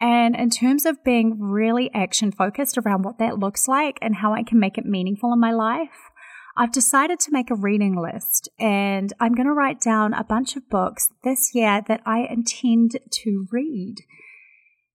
And 0.00 0.34
in 0.34 0.48
terms 0.48 0.86
of 0.86 1.04
being 1.04 1.38
really 1.38 1.90
action 1.92 2.32
focused 2.32 2.78
around 2.78 3.02
what 3.02 3.18
that 3.18 3.38
looks 3.38 3.68
like 3.68 3.98
and 4.00 4.16
how 4.16 4.32
I 4.32 4.42
can 4.42 4.58
make 4.58 4.78
it 4.78 4.86
meaningful 4.86 5.32
in 5.32 5.40
my 5.40 5.52
life, 5.52 6.10
I've 6.56 6.72
decided 6.72 7.20
to 7.20 7.32
make 7.32 7.50
a 7.50 7.54
reading 7.54 7.96
list 7.96 8.48
and 8.58 9.12
I'm 9.20 9.34
going 9.34 9.46
to 9.46 9.52
write 9.52 9.80
down 9.80 10.14
a 10.14 10.24
bunch 10.24 10.56
of 10.56 10.68
books 10.68 11.10
this 11.22 11.54
year 11.54 11.82
that 11.86 12.00
I 12.06 12.20
intend 12.20 12.98
to 13.10 13.46
read. 13.50 13.96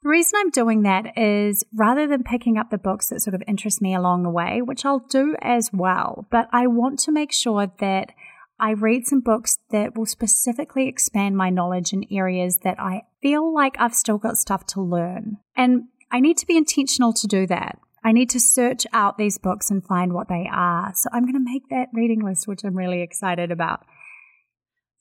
The 0.03 0.09
reason 0.09 0.39
I'm 0.39 0.51
doing 0.51 0.83
that 0.83 1.17
is 1.17 1.63
rather 1.73 2.05
than 2.07 2.23
picking 2.23 2.57
up 2.57 2.69
the 2.69 2.77
books 2.77 3.09
that 3.09 3.21
sort 3.21 3.33
of 3.33 3.41
interest 3.47 3.81
me 3.81 3.95
along 3.95 4.23
the 4.23 4.29
way, 4.29 4.61
which 4.61 4.85
I'll 4.85 5.05
do 5.09 5.35
as 5.41 5.71
well, 5.73 6.27
but 6.29 6.47
I 6.51 6.67
want 6.67 6.99
to 6.99 7.11
make 7.11 7.31
sure 7.31 7.71
that 7.79 8.11
I 8.59 8.71
read 8.71 9.05
some 9.05 9.19
books 9.19 9.57
that 9.71 9.97
will 9.97 10.05
specifically 10.05 10.87
expand 10.87 11.35
my 11.35 11.49
knowledge 11.49 11.91
in 11.91 12.05
areas 12.09 12.59
that 12.59 12.79
I 12.79 13.03
feel 13.21 13.53
like 13.53 13.75
I've 13.79 13.95
still 13.95 14.17
got 14.17 14.37
stuff 14.37 14.65
to 14.67 14.81
learn. 14.81 15.37
And 15.55 15.85
I 16.11 16.19
need 16.19 16.37
to 16.37 16.45
be 16.45 16.55
intentional 16.55 17.11
to 17.13 17.27
do 17.27 17.45
that. 17.47 17.79
I 18.03 18.11
need 18.11 18.29
to 18.29 18.39
search 18.39 18.85
out 18.93 19.17
these 19.17 19.37
books 19.37 19.71
and 19.71 19.83
find 19.83 20.13
what 20.13 20.29
they 20.29 20.47
are. 20.49 20.93
So 20.95 21.09
I'm 21.11 21.23
going 21.23 21.33
to 21.33 21.39
make 21.39 21.69
that 21.69 21.89
reading 21.91 22.23
list, 22.23 22.47
which 22.47 22.63
I'm 22.63 22.77
really 22.77 23.01
excited 23.01 23.51
about. 23.51 23.83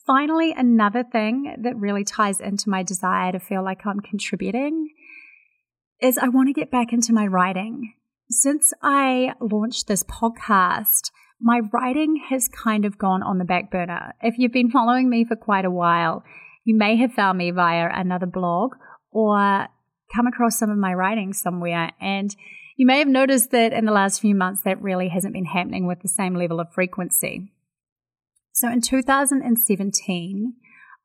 Finally, 0.07 0.53
another 0.57 1.05
thing 1.05 1.55
that 1.59 1.77
really 1.77 2.05
ties 2.05 2.41
into 2.41 2.69
my 2.69 2.83
desire 2.83 3.33
to 3.33 3.39
feel 3.39 3.63
like 3.63 3.87
I'm 3.87 4.01
contributing 4.01 4.89
is 6.01 6.19
I 6.19 6.29
want 6.29 6.49
to 6.49 6.53
get 6.53 6.71
back 6.71 6.93
into 6.93 7.13
my 7.13 7.27
writing. 7.27 7.95
Since 8.31 8.73
I 8.83 9.35
launched 9.41 9.87
this 9.87 10.03
podcast, 10.03 11.11
my 11.41 11.61
writing 11.73 12.23
has 12.29 12.49
kind 12.49 12.85
of 12.85 12.99
gone 12.99 13.23
on 13.23 13.39
the 13.39 13.45
back 13.45 13.71
burner. 13.71 14.15
If 14.23 14.35
you've 14.39 14.53
been 14.53 14.71
following 14.71 15.09
me 15.09 15.25
for 15.25 15.37
quite 15.37 15.65
a 15.65 15.71
while, 15.71 16.25
you 16.65 16.77
may 16.77 16.97
have 16.97 17.13
found 17.13 17.39
me 17.39 17.51
via 17.51 17.89
another 17.93 18.27
blog 18.27 18.75
or 19.11 19.69
come 20.15 20.27
across 20.27 20.59
some 20.59 20.71
of 20.71 20.79
my 20.79 20.95
writing 20.95 21.33
somewhere. 21.33 21.93
And 22.01 22.35
you 22.77 22.87
may 22.87 22.99
have 22.99 23.09
noticed 23.09 23.51
that 23.51 23.73
in 23.73 23.85
the 23.85 23.93
last 23.93 24.21
few 24.21 24.35
months, 24.35 24.63
that 24.63 24.83
really 24.83 25.09
hasn't 25.09 25.35
been 25.35 25.45
happening 25.45 25.87
with 25.87 26.01
the 26.01 26.09
same 26.09 26.35
level 26.35 26.61
of 26.61 26.73
frequency. 26.73 27.53
So 28.53 28.71
in 28.71 28.81
2017, 28.81 30.55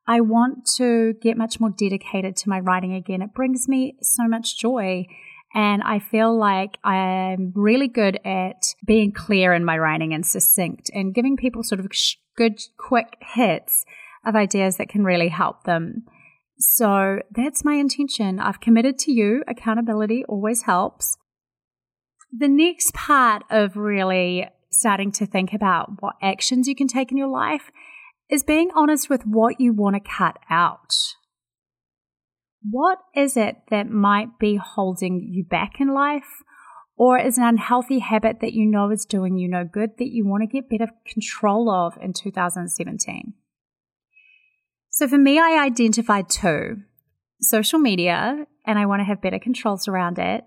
I 0.06 0.20
want 0.20 0.66
to 0.76 1.14
get 1.20 1.36
much 1.36 1.60
more 1.60 1.70
dedicated 1.70 2.36
to 2.36 2.48
my 2.48 2.58
writing 2.60 2.94
again. 2.94 3.22
It 3.22 3.34
brings 3.34 3.68
me 3.68 3.96
so 4.00 4.26
much 4.26 4.58
joy. 4.58 5.06
And 5.54 5.82
I 5.82 5.98
feel 5.98 6.38
like 6.38 6.78
I'm 6.84 7.52
really 7.54 7.88
good 7.88 8.20
at 8.24 8.74
being 8.86 9.12
clear 9.12 9.52
in 9.52 9.64
my 9.64 9.76
writing 9.78 10.14
and 10.14 10.24
succinct 10.24 10.90
and 10.94 11.14
giving 11.14 11.36
people 11.36 11.62
sort 11.62 11.80
of 11.80 11.88
good, 12.36 12.60
quick 12.78 13.16
hits 13.20 13.84
of 14.24 14.36
ideas 14.36 14.76
that 14.76 14.88
can 14.88 15.02
really 15.02 15.28
help 15.28 15.64
them. 15.64 16.04
So 16.58 17.20
that's 17.30 17.64
my 17.64 17.74
intention. 17.74 18.38
I've 18.38 18.60
committed 18.60 18.98
to 19.00 19.12
you. 19.12 19.42
Accountability 19.48 20.24
always 20.26 20.62
helps. 20.62 21.16
The 22.36 22.48
next 22.48 22.94
part 22.94 23.42
of 23.50 23.76
really 23.76 24.46
starting 24.70 25.10
to 25.12 25.26
think 25.26 25.52
about 25.52 26.00
what 26.00 26.14
actions 26.22 26.68
you 26.68 26.76
can 26.76 26.86
take 26.86 27.10
in 27.10 27.16
your 27.16 27.28
life 27.28 27.72
is 28.30 28.44
being 28.44 28.70
honest 28.76 29.10
with 29.10 29.26
what 29.26 29.60
you 29.60 29.72
want 29.72 29.96
to 29.96 30.00
cut 30.00 30.38
out. 30.48 30.94
What 32.62 32.98
is 33.14 33.36
it 33.36 33.56
that 33.70 33.90
might 33.90 34.38
be 34.38 34.56
holding 34.56 35.20
you 35.30 35.44
back 35.44 35.80
in 35.80 35.94
life? 35.94 36.42
Or 36.96 37.18
is 37.18 37.38
an 37.38 37.44
unhealthy 37.44 38.00
habit 38.00 38.40
that 38.40 38.52
you 38.52 38.66
know 38.66 38.90
is 38.90 39.06
doing 39.06 39.38
you 39.38 39.48
no 39.48 39.64
good 39.64 39.96
that 39.98 40.12
you 40.12 40.26
want 40.26 40.42
to 40.42 40.46
get 40.46 40.68
better 40.68 40.92
control 41.06 41.70
of 41.70 41.96
in 42.00 42.12
2017? 42.12 43.32
So 44.90 45.08
for 45.08 45.16
me, 45.16 45.38
I 45.38 45.64
identified 45.64 46.28
two 46.28 46.82
social 47.40 47.78
media, 47.78 48.46
and 48.66 48.78
I 48.78 48.86
want 48.86 49.00
to 49.00 49.04
have 49.04 49.22
better 49.22 49.38
controls 49.38 49.88
around 49.88 50.18
it. 50.18 50.44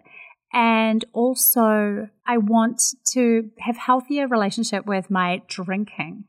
And 0.54 1.04
also, 1.14 2.10
I 2.28 2.38
want 2.38 2.82
to 3.14 3.50
have 3.60 3.78
healthier 3.78 4.28
relationship 4.28 4.86
with 4.86 5.10
my 5.10 5.42
drinking. 5.48 6.26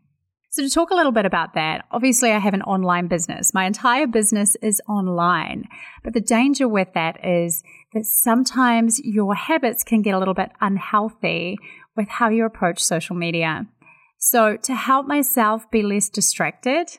So 0.54 0.62
to 0.62 0.70
talk 0.70 0.90
a 0.90 0.94
little 0.94 1.10
bit 1.10 1.26
about 1.26 1.54
that, 1.54 1.84
obviously 1.90 2.30
I 2.30 2.38
have 2.38 2.54
an 2.54 2.62
online 2.62 3.08
business. 3.08 3.52
My 3.52 3.64
entire 3.64 4.06
business 4.06 4.54
is 4.62 4.80
online. 4.88 5.64
But 6.04 6.12
the 6.12 6.20
danger 6.20 6.68
with 6.68 6.92
that 6.94 7.18
is 7.26 7.64
that 7.92 8.06
sometimes 8.06 9.00
your 9.00 9.34
habits 9.34 9.82
can 9.82 10.00
get 10.00 10.14
a 10.14 10.18
little 10.20 10.32
bit 10.32 10.52
unhealthy 10.60 11.58
with 11.96 12.06
how 12.08 12.28
you 12.28 12.44
approach 12.44 12.78
social 12.78 13.16
media. 13.16 13.66
So 14.18 14.56
to 14.58 14.76
help 14.76 15.08
myself 15.08 15.68
be 15.72 15.82
less 15.82 16.08
distracted, 16.08 16.98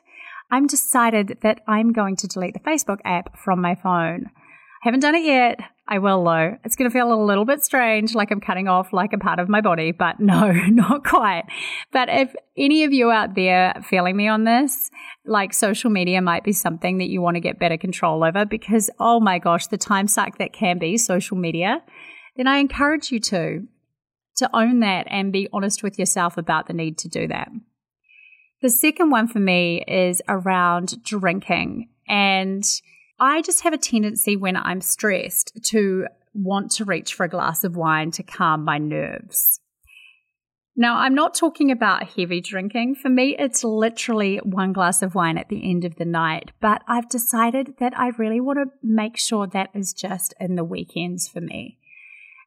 I'm 0.50 0.66
decided 0.66 1.38
that 1.40 1.62
I'm 1.66 1.94
going 1.94 2.16
to 2.16 2.28
delete 2.28 2.52
the 2.52 2.60
Facebook 2.60 2.98
app 3.06 3.38
from 3.38 3.62
my 3.62 3.74
phone. 3.74 4.26
I 4.26 4.82
haven't 4.82 5.00
done 5.00 5.14
it 5.14 5.24
yet. 5.24 5.60
I 5.88 5.98
will 5.98 6.24
though. 6.24 6.58
It's 6.64 6.74
going 6.74 6.90
to 6.90 6.92
feel 6.92 7.12
a 7.12 7.24
little 7.24 7.44
bit 7.44 7.62
strange, 7.62 8.14
like 8.14 8.32
I'm 8.32 8.40
cutting 8.40 8.66
off 8.66 8.92
like 8.92 9.12
a 9.12 9.18
part 9.18 9.38
of 9.38 9.48
my 9.48 9.60
body, 9.60 9.92
but 9.92 10.18
no, 10.20 10.50
not 10.50 11.04
quite. 11.04 11.44
But 11.92 12.08
if 12.08 12.34
any 12.56 12.84
of 12.84 12.92
you 12.92 13.10
out 13.10 13.34
there 13.34 13.74
feeling 13.88 14.16
me 14.16 14.26
on 14.26 14.44
this, 14.44 14.90
like 15.24 15.52
social 15.52 15.90
media 15.90 16.20
might 16.20 16.44
be 16.44 16.52
something 16.52 16.98
that 16.98 17.08
you 17.08 17.22
want 17.22 17.36
to 17.36 17.40
get 17.40 17.58
better 17.58 17.76
control 17.76 18.24
over 18.24 18.44
because, 18.44 18.90
oh 18.98 19.20
my 19.20 19.38
gosh, 19.38 19.68
the 19.68 19.78
time 19.78 20.08
suck 20.08 20.38
that 20.38 20.52
can 20.52 20.78
be 20.78 20.96
social 20.96 21.36
media, 21.36 21.82
then 22.36 22.48
I 22.48 22.58
encourage 22.58 23.12
you 23.12 23.20
to, 23.20 23.66
to 24.38 24.56
own 24.56 24.80
that 24.80 25.06
and 25.08 25.32
be 25.32 25.48
honest 25.52 25.82
with 25.82 25.98
yourself 25.98 26.36
about 26.36 26.66
the 26.66 26.74
need 26.74 26.98
to 26.98 27.08
do 27.08 27.28
that. 27.28 27.48
The 28.62 28.70
second 28.70 29.10
one 29.10 29.28
for 29.28 29.38
me 29.38 29.84
is 29.86 30.20
around 30.28 31.02
drinking 31.04 31.90
and 32.08 32.64
I 33.18 33.42
just 33.42 33.62
have 33.62 33.72
a 33.72 33.78
tendency 33.78 34.36
when 34.36 34.56
I'm 34.56 34.80
stressed 34.80 35.52
to 35.70 36.06
want 36.34 36.70
to 36.72 36.84
reach 36.84 37.14
for 37.14 37.24
a 37.24 37.28
glass 37.30 37.64
of 37.64 37.76
wine 37.76 38.10
to 38.12 38.22
calm 38.22 38.64
my 38.64 38.78
nerves. 38.78 39.60
Now, 40.78 40.98
I'm 40.98 41.14
not 41.14 41.34
talking 41.34 41.70
about 41.70 42.10
heavy 42.10 42.42
drinking. 42.42 42.96
For 42.96 43.08
me, 43.08 43.34
it's 43.38 43.64
literally 43.64 44.36
one 44.42 44.74
glass 44.74 45.00
of 45.00 45.14
wine 45.14 45.38
at 45.38 45.48
the 45.48 45.68
end 45.68 45.86
of 45.86 45.96
the 45.96 46.04
night. 46.04 46.52
But 46.60 46.82
I've 46.86 47.08
decided 47.08 47.76
that 47.78 47.98
I 47.98 48.08
really 48.18 48.40
want 48.40 48.58
to 48.58 48.66
make 48.82 49.16
sure 49.16 49.46
that 49.46 49.70
is 49.72 49.94
just 49.94 50.34
in 50.38 50.56
the 50.56 50.64
weekends 50.64 51.28
for 51.28 51.40
me. 51.40 51.78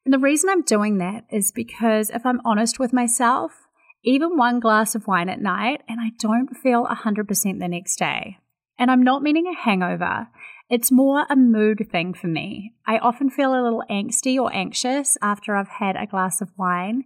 And 0.05 0.13
the 0.13 0.19
reason 0.19 0.51
I'm 0.51 0.61
doing 0.61 0.99
that 0.99 1.25
is 1.31 1.51
because 1.51 2.11
if 2.11 2.23
I'm 2.23 2.41
honest 2.45 2.77
with 2.77 2.93
myself, 2.93 3.67
even 4.03 4.37
one 4.37 4.59
glass 4.59 4.93
of 4.93 5.07
wine 5.07 5.29
at 5.29 5.41
night 5.41 5.81
and 5.89 5.99
I 5.99 6.11
don't 6.19 6.55
feel 6.55 6.85
100% 6.85 7.59
the 7.59 7.67
next 7.67 7.97
day. 7.97 8.37
And 8.79 8.89
I'm 8.89 9.03
not 9.03 9.21
meaning 9.21 9.45
a 9.45 9.55
hangover. 9.55 10.29
It's 10.69 10.91
more 10.91 11.25
a 11.29 11.35
mood 11.35 11.87
thing 11.91 12.13
for 12.13 12.27
me. 12.27 12.73
I 12.87 12.97
often 12.99 13.29
feel 13.29 13.51
a 13.53 13.61
little 13.61 13.83
angsty 13.89 14.39
or 14.39 14.53
anxious 14.53 15.17
after 15.21 15.55
I've 15.55 15.67
had 15.67 15.95
a 15.95 16.07
glass 16.07 16.41
of 16.41 16.49
wine 16.57 17.03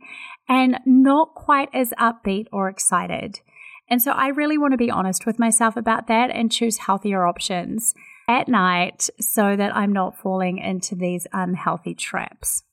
and 0.48 0.80
not 0.86 1.34
quite 1.34 1.70
as 1.74 1.94
upbeat 2.00 2.46
or 2.52 2.70
excited. 2.70 3.40
And 3.90 4.02
so 4.02 4.12
I 4.12 4.28
really 4.28 4.58
want 4.58 4.74
to 4.74 4.78
be 4.78 4.92
honest 4.92 5.26
with 5.26 5.40
myself 5.40 5.76
about 5.76 6.08
that 6.08 6.30
and 6.30 6.52
choose 6.52 6.78
healthier 6.78 7.26
options 7.26 7.94
at 8.28 8.48
night 8.48 9.10
so 9.20 9.56
that 9.56 9.76
I'm 9.76 9.92
not 9.92 10.18
falling 10.18 10.58
into 10.58 10.96
these 10.96 11.28
unhealthy 11.34 11.96
traps. 11.96 12.64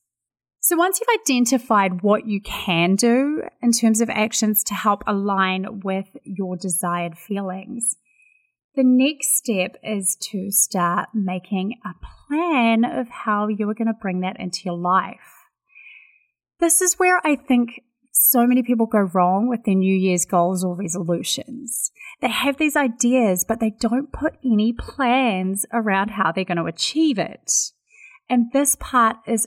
So 0.60 0.76
once 0.76 1.00
you've 1.00 1.20
identified 1.22 2.02
what 2.02 2.26
you 2.26 2.40
can 2.40 2.94
do 2.94 3.42
in 3.62 3.72
terms 3.72 4.00
of 4.00 4.10
actions 4.10 4.62
to 4.64 4.74
help 4.74 5.02
align 5.06 5.80
with 5.82 6.06
your 6.22 6.56
desired 6.56 7.16
feelings, 7.16 7.96
the 8.80 8.84
next 8.84 9.36
step 9.36 9.76
is 9.82 10.16
to 10.30 10.50
start 10.50 11.10
making 11.12 11.74
a 11.84 11.92
plan 12.26 12.82
of 12.82 13.10
how 13.10 13.46
you 13.46 13.68
are 13.68 13.74
going 13.74 13.88
to 13.88 13.92
bring 13.92 14.20
that 14.20 14.40
into 14.40 14.62
your 14.64 14.78
life. 14.78 15.44
This 16.60 16.80
is 16.80 16.94
where 16.94 17.20
I 17.22 17.36
think 17.36 17.82
so 18.10 18.46
many 18.46 18.62
people 18.62 18.86
go 18.86 19.00
wrong 19.00 19.50
with 19.50 19.64
their 19.64 19.74
New 19.74 19.94
Year's 19.94 20.24
goals 20.24 20.64
or 20.64 20.74
resolutions. 20.74 21.92
They 22.22 22.30
have 22.30 22.56
these 22.56 22.74
ideas, 22.74 23.44
but 23.46 23.60
they 23.60 23.74
don't 23.78 24.14
put 24.14 24.38
any 24.42 24.72
plans 24.72 25.66
around 25.74 26.12
how 26.12 26.32
they're 26.32 26.44
going 26.44 26.56
to 26.56 26.64
achieve 26.64 27.18
it. 27.18 27.52
And 28.30 28.50
this 28.54 28.76
part 28.76 29.16
is 29.26 29.46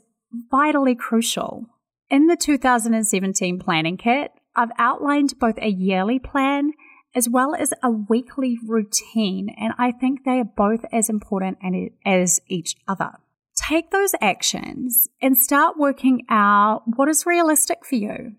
vitally 0.51 0.93
crucial. 0.93 1.65
In 2.11 2.27
the 2.27 2.37
2017 2.37 3.57
planning 3.57 3.97
kit, 3.97 4.31
I've 4.55 4.69
outlined 4.77 5.39
both 5.39 5.57
a 5.57 5.69
yearly 5.69 6.19
plan 6.19 6.73
as 7.15 7.29
well 7.29 7.55
as 7.55 7.73
a 7.83 7.89
weekly 7.89 8.57
routine. 8.65 9.49
And 9.57 9.73
I 9.77 9.91
think 9.91 10.23
they 10.23 10.39
are 10.39 10.43
both 10.43 10.85
as 10.91 11.09
important 11.09 11.57
as 12.05 12.39
each 12.47 12.75
other. 12.87 13.11
Take 13.55 13.91
those 13.91 14.15
actions 14.19 15.07
and 15.21 15.37
start 15.37 15.77
working 15.77 16.25
out 16.29 16.83
what 16.95 17.07
is 17.07 17.25
realistic 17.25 17.85
for 17.85 17.95
you. 17.95 18.33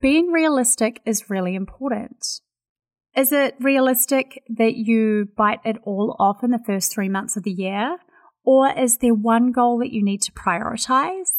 Being 0.00 0.32
realistic 0.32 1.00
is 1.06 1.30
really 1.30 1.54
important. 1.54 2.40
Is 3.16 3.30
it 3.30 3.54
realistic 3.60 4.42
that 4.48 4.74
you 4.74 5.28
bite 5.36 5.60
it 5.64 5.76
all 5.84 6.16
off 6.18 6.42
in 6.42 6.50
the 6.50 6.62
first 6.66 6.92
three 6.92 7.08
months 7.08 7.36
of 7.36 7.44
the 7.44 7.52
year? 7.52 7.98
Or 8.44 8.68
is 8.76 8.98
there 8.98 9.14
one 9.14 9.52
goal 9.52 9.78
that 9.78 9.92
you 9.92 10.02
need 10.04 10.20
to 10.22 10.32
prioritize 10.32 11.30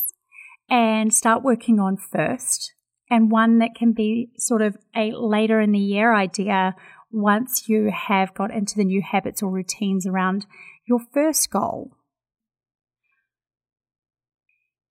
and 0.70 1.14
start 1.14 1.44
working 1.44 1.80
on 1.80 1.98
first 1.98 2.75
and 3.10 3.32
one 3.32 3.60
that 3.60 3.76
can 3.76 3.94
be 3.94 4.30
sort 4.38 4.62
of 4.62 4.78
a 4.96 5.12
later 5.12 5.62
in 5.62 5.72
the 5.72 5.80
year 5.80 6.14
idea 6.14 6.76
once 7.12 7.70
you 7.70 7.92
have 7.92 8.34
got 8.34 8.52
into 8.52 8.76
the 8.76 8.84
new 8.84 9.02
habits 9.02 9.42
or 9.42 9.50
routines 9.50 10.06
around 10.06 10.46
your 10.88 11.00
first 11.14 11.50
goal. 11.50 11.92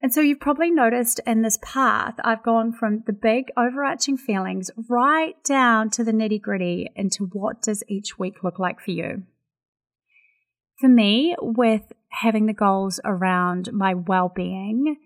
And 0.01 0.13
so 0.13 0.21
you've 0.21 0.41
probably 0.41 0.71
noticed 0.71 1.19
in 1.27 1.41
this 1.41 1.59
path, 1.63 2.17
I've 2.23 2.43
gone 2.43 2.75
from 2.75 3.05
the 3.07 3.13
big 3.15 3.51
overarching 3.57 4.19
feelings 4.19 4.71
right 4.89 5.35
down 5.45 5.89
to 5.91 6.05
the 6.05 6.13
nitty 6.13 6.43
gritty 6.43 6.91
into 6.95 7.25
what 7.33 7.63
does 7.63 7.83
each 7.89 8.19
week 8.19 8.45
look 8.45 8.59
like 8.59 8.81
for 8.81 8.91
you. 8.91 9.23
For 10.79 10.89
me, 10.89 11.35
with 11.41 11.91
having 12.11 12.45
the 12.45 12.53
goals 12.53 13.01
around 13.03 13.73
my 13.73 13.95
well 13.95 14.31
being, 14.35 14.97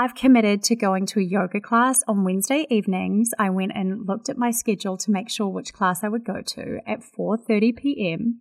I've 0.00 0.14
committed 0.14 0.62
to 0.62 0.76
going 0.76 1.04
to 1.08 1.20
a 1.20 1.22
yoga 1.22 1.60
class 1.60 2.02
on 2.08 2.24
Wednesday 2.24 2.66
evenings. 2.70 3.32
I 3.38 3.50
went 3.50 3.72
and 3.74 4.06
looked 4.08 4.30
at 4.30 4.38
my 4.38 4.50
schedule 4.50 4.96
to 4.96 5.10
make 5.10 5.28
sure 5.28 5.48
which 5.48 5.74
class 5.74 6.02
I 6.02 6.08
would 6.08 6.24
go 6.24 6.40
to 6.40 6.78
at 6.86 7.00
4:30 7.00 7.76
p.m. 7.76 8.40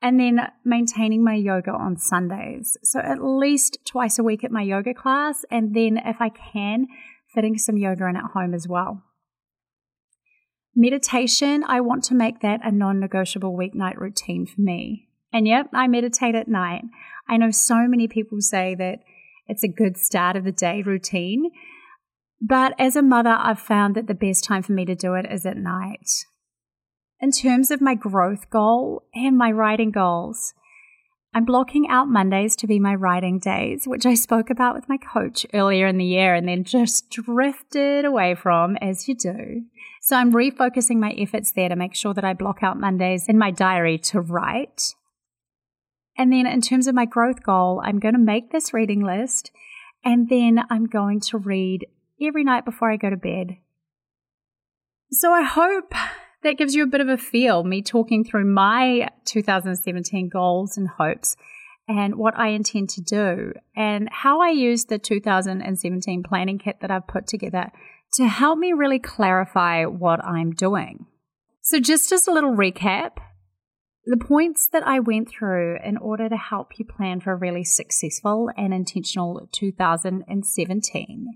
and 0.00 0.20
then 0.20 0.38
maintaining 0.64 1.24
my 1.24 1.34
yoga 1.34 1.72
on 1.72 1.96
Sundays. 1.96 2.76
So 2.84 3.00
at 3.00 3.18
least 3.20 3.78
twice 3.84 4.16
a 4.20 4.22
week 4.22 4.44
at 4.44 4.52
my 4.52 4.62
yoga 4.62 4.94
class 4.94 5.44
and 5.50 5.74
then 5.74 5.98
if 5.98 6.20
I 6.20 6.28
can 6.28 6.86
fitting 7.34 7.58
some 7.58 7.76
yoga 7.76 8.06
in 8.06 8.14
at 8.14 8.30
home 8.34 8.54
as 8.54 8.68
well. 8.68 9.02
Meditation, 10.76 11.64
I 11.66 11.80
want 11.80 12.04
to 12.04 12.14
make 12.14 12.42
that 12.42 12.60
a 12.62 12.70
non-negotiable 12.70 13.56
weeknight 13.56 13.96
routine 13.96 14.46
for 14.46 14.60
me. 14.60 15.08
And 15.32 15.48
yep, 15.48 15.66
I 15.74 15.88
meditate 15.88 16.36
at 16.36 16.46
night. 16.46 16.84
I 17.28 17.38
know 17.38 17.50
so 17.50 17.88
many 17.88 18.06
people 18.06 18.40
say 18.40 18.76
that 18.76 19.00
it's 19.48 19.64
a 19.64 19.68
good 19.68 19.96
start 19.96 20.36
of 20.36 20.44
the 20.44 20.52
day 20.52 20.82
routine. 20.82 21.50
But 22.40 22.74
as 22.78 22.96
a 22.96 23.02
mother, 23.02 23.36
I've 23.38 23.60
found 23.60 23.94
that 23.94 24.06
the 24.06 24.14
best 24.14 24.44
time 24.44 24.62
for 24.62 24.72
me 24.72 24.84
to 24.84 24.94
do 24.94 25.14
it 25.14 25.26
is 25.30 25.46
at 25.46 25.56
night. 25.56 26.10
In 27.20 27.30
terms 27.30 27.70
of 27.70 27.80
my 27.80 27.94
growth 27.94 28.50
goal 28.50 29.04
and 29.14 29.38
my 29.38 29.50
writing 29.50 29.90
goals, 29.90 30.52
I'm 31.32 31.44
blocking 31.44 31.88
out 31.88 32.08
Mondays 32.08 32.56
to 32.56 32.66
be 32.66 32.78
my 32.78 32.94
writing 32.94 33.38
days, 33.38 33.86
which 33.86 34.06
I 34.06 34.14
spoke 34.14 34.48
about 34.48 34.74
with 34.74 34.88
my 34.88 34.96
coach 34.96 35.46
earlier 35.52 35.86
in 35.86 35.98
the 35.98 36.04
year 36.04 36.34
and 36.34 36.48
then 36.48 36.64
just 36.64 37.10
drifted 37.10 38.04
away 38.04 38.34
from, 38.34 38.76
as 38.76 39.06
you 39.08 39.14
do. 39.14 39.62
So 40.02 40.16
I'm 40.16 40.32
refocusing 40.32 40.96
my 40.96 41.10
efforts 41.10 41.52
there 41.52 41.68
to 41.68 41.76
make 41.76 41.94
sure 41.94 42.14
that 42.14 42.24
I 42.24 42.32
block 42.32 42.62
out 42.62 42.80
Mondays 42.80 43.28
in 43.28 43.38
my 43.38 43.50
diary 43.50 43.98
to 43.98 44.20
write 44.20 44.94
And 46.18 46.32
then 46.32 46.46
in 46.46 46.60
terms 46.60 46.86
of 46.86 46.94
my 46.94 47.04
growth 47.04 47.42
goal, 47.42 47.82
I'm 47.84 47.98
going 47.98 48.14
to 48.14 48.20
make 48.20 48.50
this 48.50 48.72
reading 48.72 49.04
list 49.04 49.50
and 50.04 50.28
then 50.28 50.60
I'm 50.70 50.86
going 50.86 51.20
to 51.20 51.38
read 51.38 51.86
every 52.20 52.44
night 52.44 52.64
before 52.64 52.90
I 52.90 52.96
go 52.96 53.10
to 53.10 53.16
bed. 53.16 53.56
So 55.10 55.32
I 55.32 55.42
hope 55.42 55.92
that 56.42 56.58
gives 56.58 56.74
you 56.74 56.84
a 56.84 56.88
bit 56.88 57.00
of 57.00 57.08
a 57.08 57.16
feel, 57.16 57.64
me 57.64 57.82
talking 57.82 58.24
through 58.24 58.44
my 58.44 59.08
2017 59.24 60.28
goals 60.28 60.76
and 60.76 60.88
hopes 60.88 61.36
and 61.88 62.16
what 62.16 62.36
I 62.36 62.48
intend 62.48 62.90
to 62.90 63.00
do 63.00 63.52
and 63.76 64.08
how 64.10 64.40
I 64.40 64.50
use 64.50 64.86
the 64.86 64.98
2017 64.98 66.22
planning 66.22 66.58
kit 66.58 66.80
that 66.80 66.90
I've 66.90 67.06
put 67.06 67.26
together 67.26 67.70
to 68.14 68.26
help 68.26 68.58
me 68.58 68.72
really 68.72 68.98
clarify 68.98 69.84
what 69.84 70.24
I'm 70.24 70.52
doing. 70.52 71.06
So, 71.60 71.80
just 71.80 72.12
as 72.12 72.28
a 72.28 72.32
little 72.32 72.54
recap, 72.54 73.18
the 74.06 74.16
points 74.16 74.68
that 74.68 74.86
I 74.86 75.00
went 75.00 75.28
through 75.28 75.78
in 75.84 75.96
order 75.96 76.28
to 76.28 76.36
help 76.36 76.78
you 76.78 76.84
plan 76.84 77.20
for 77.20 77.32
a 77.32 77.36
really 77.36 77.64
successful 77.64 78.48
and 78.56 78.72
intentional 78.72 79.48
2017 79.52 81.26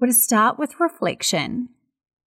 were 0.00 0.06
to 0.06 0.14
start 0.14 0.58
with 0.58 0.80
reflection. 0.80 1.68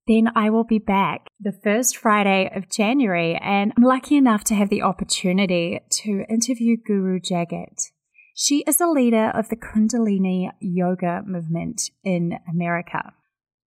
then 0.07 0.29
I 0.37 0.51
will 0.51 0.65
be 0.65 0.79
back 0.79 1.29
the 1.41 1.59
first 1.65 1.97
Friday 1.97 2.51
of 2.55 2.69
January. 2.69 3.35
And 3.37 3.73
I'm 3.79 3.83
lucky 3.83 4.19
enough 4.19 4.45
to 4.45 4.55
have 4.55 4.69
the 4.69 4.83
opportunity 4.83 5.81
to 6.03 6.27
interview 6.29 6.77
Guru 6.77 7.19
Jagat. 7.19 7.93
She 8.35 8.65
is 8.67 8.81
a 8.81 8.87
leader 8.87 9.31
of 9.35 9.49
the 9.49 9.57
Kundalini 9.57 10.51
yoga 10.61 11.23
movement 11.27 11.91
in 12.03 12.39
America. 12.49 13.13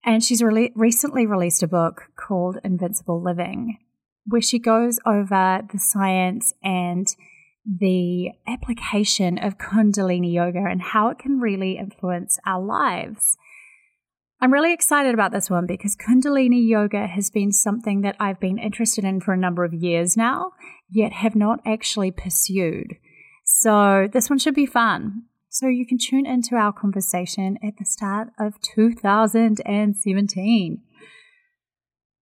And 0.03 0.23
she's 0.23 0.41
re- 0.41 0.71
recently 0.75 1.25
released 1.25 1.63
a 1.63 1.67
book 1.67 2.03
called 2.15 2.57
Invincible 2.63 3.21
Living, 3.23 3.77
where 4.25 4.41
she 4.41 4.59
goes 4.59 4.99
over 5.05 5.61
the 5.71 5.79
science 5.79 6.53
and 6.63 7.07
the 7.65 8.29
application 8.47 9.37
of 9.37 9.57
Kundalini 9.57 10.33
yoga 10.33 10.65
and 10.69 10.81
how 10.81 11.09
it 11.09 11.19
can 11.19 11.39
really 11.39 11.77
influence 11.77 12.39
our 12.45 12.63
lives. 12.63 13.37
I'm 14.41 14.53
really 14.53 14.73
excited 14.73 15.13
about 15.13 15.31
this 15.31 15.49
one 15.49 15.65
because 15.65 15.95
Kundalini 15.95 16.67
yoga 16.67 17.07
has 17.07 17.29
been 17.29 17.51
something 17.51 18.01
that 18.01 18.15
I've 18.19 18.39
been 18.39 18.59
interested 18.59 19.03
in 19.03 19.21
for 19.21 19.33
a 19.33 19.37
number 19.37 19.63
of 19.63 19.73
years 19.73 20.17
now, 20.17 20.51
yet 20.89 21.13
have 21.13 21.35
not 21.35 21.61
actually 21.65 22.11
pursued. 22.11 22.97
So 23.57 24.09
this 24.11 24.29
one 24.29 24.37
should 24.37 24.53
be 24.53 24.65
fun. 24.65 25.23
So 25.47 25.67
you 25.67 25.87
can 25.87 25.97
tune 25.97 26.25
into 26.25 26.55
our 26.55 26.73
conversation 26.73 27.57
at 27.63 27.77
the 27.79 27.85
start 27.85 28.27
of 28.37 28.59
2017. 28.61 30.81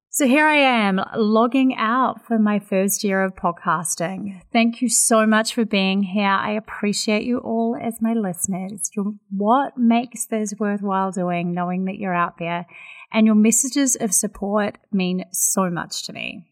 So 0.10 0.28
here 0.28 0.46
I 0.46 0.58
am 0.58 1.02
logging 1.16 1.74
out 1.76 2.24
for 2.24 2.38
my 2.38 2.60
first 2.60 3.04
year 3.04 3.24
of 3.24 3.34
podcasting. 3.34 4.44
Thank 4.54 4.84
you 4.84 4.90
so 4.90 5.26
much 5.26 5.56
for 5.56 5.66
being 5.66 6.04
here. 6.04 6.28
I 6.28 6.52
appreciate 6.52 7.24
you 7.24 7.40
all 7.40 7.76
as 7.82 8.00
my 8.00 8.14
listeners. 8.14 8.92
What 9.32 9.76
makes 9.76 10.28
this 10.28 10.54
worthwhile 10.60 11.10
doing, 11.12 11.52
knowing 11.52 11.86
that 11.86 11.98
you're 11.98 12.14
out 12.14 12.38
there, 12.38 12.68
and 13.12 13.26
your 13.26 13.34
messages 13.34 13.96
of 13.96 14.14
support 14.14 14.78
mean 14.92 15.26
so 15.32 15.72
much 15.72 16.04
to 16.04 16.14
me. 16.14 16.46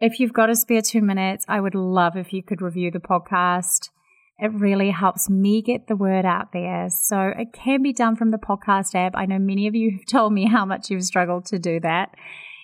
If 0.00 0.18
you've 0.18 0.32
got 0.32 0.50
a 0.50 0.56
spare 0.56 0.82
two 0.82 1.02
minutes, 1.02 1.44
I 1.48 1.60
would 1.60 1.74
love 1.74 2.16
if 2.16 2.32
you 2.32 2.42
could 2.42 2.62
review 2.62 2.90
the 2.90 3.00
podcast. 3.00 3.90
It 4.38 4.52
really 4.54 4.90
helps 4.90 5.28
me 5.28 5.60
get 5.60 5.86
the 5.86 5.96
word 5.96 6.24
out 6.24 6.52
there. 6.52 6.88
So 6.90 7.32
it 7.36 7.52
can 7.52 7.82
be 7.82 7.92
done 7.92 8.16
from 8.16 8.30
the 8.30 8.38
podcast 8.38 8.94
app. 8.94 9.12
I 9.14 9.26
know 9.26 9.38
many 9.38 9.66
of 9.66 9.74
you 9.74 9.90
have 9.92 10.06
told 10.08 10.32
me 10.32 10.46
how 10.46 10.64
much 10.64 10.90
you've 10.90 11.04
struggled 11.04 11.44
to 11.46 11.58
do 11.58 11.80
that 11.80 12.14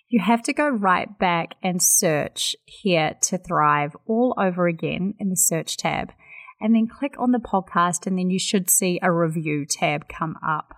you 0.09 0.21
have 0.21 0.43
to 0.43 0.53
go 0.53 0.69
right 0.69 1.19
back 1.19 1.55
and 1.63 1.83
search 1.83 2.55
here 2.65 3.17
to 3.23 3.39
thrive 3.39 3.97
all 4.07 4.35
over 4.39 4.69
again 4.69 5.15
in 5.19 5.31
the 5.31 5.37
search 5.37 5.77
tab 5.77 6.13
and 6.61 6.75
then 6.75 6.87
click 6.87 7.15
on 7.19 7.33
the 7.33 7.39
podcast 7.39 8.07
and 8.07 8.19
then 8.19 8.31
you 8.31 8.39
should 8.39 8.71
see 8.71 8.99
a 9.03 9.13
review 9.13 9.67
tab 9.67 10.09
come 10.09 10.37
up. 10.47 10.75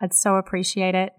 I'd 0.00 0.14
so 0.14 0.34
appreciate 0.34 0.94
it. 0.94 1.12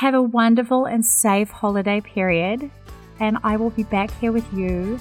Have 0.00 0.14
a 0.14 0.22
wonderful 0.22 0.84
and 0.84 1.04
safe 1.04 1.50
holiday 1.50 2.00
period 2.00 2.70
and 3.20 3.38
I 3.44 3.56
will 3.56 3.70
be 3.70 3.84
back 3.84 4.10
here 4.20 4.32
with 4.32 4.50
you 4.52 4.98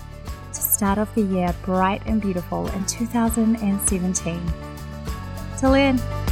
to 0.54 0.62
start 0.62 0.98
off 0.98 1.14
the 1.16 1.22
year 1.22 1.54
bright 1.64 2.02
and 2.06 2.22
beautiful 2.22 2.68
in 2.68 2.86
2017. 2.86 4.54
Till 5.60 5.72
then. 5.72 6.27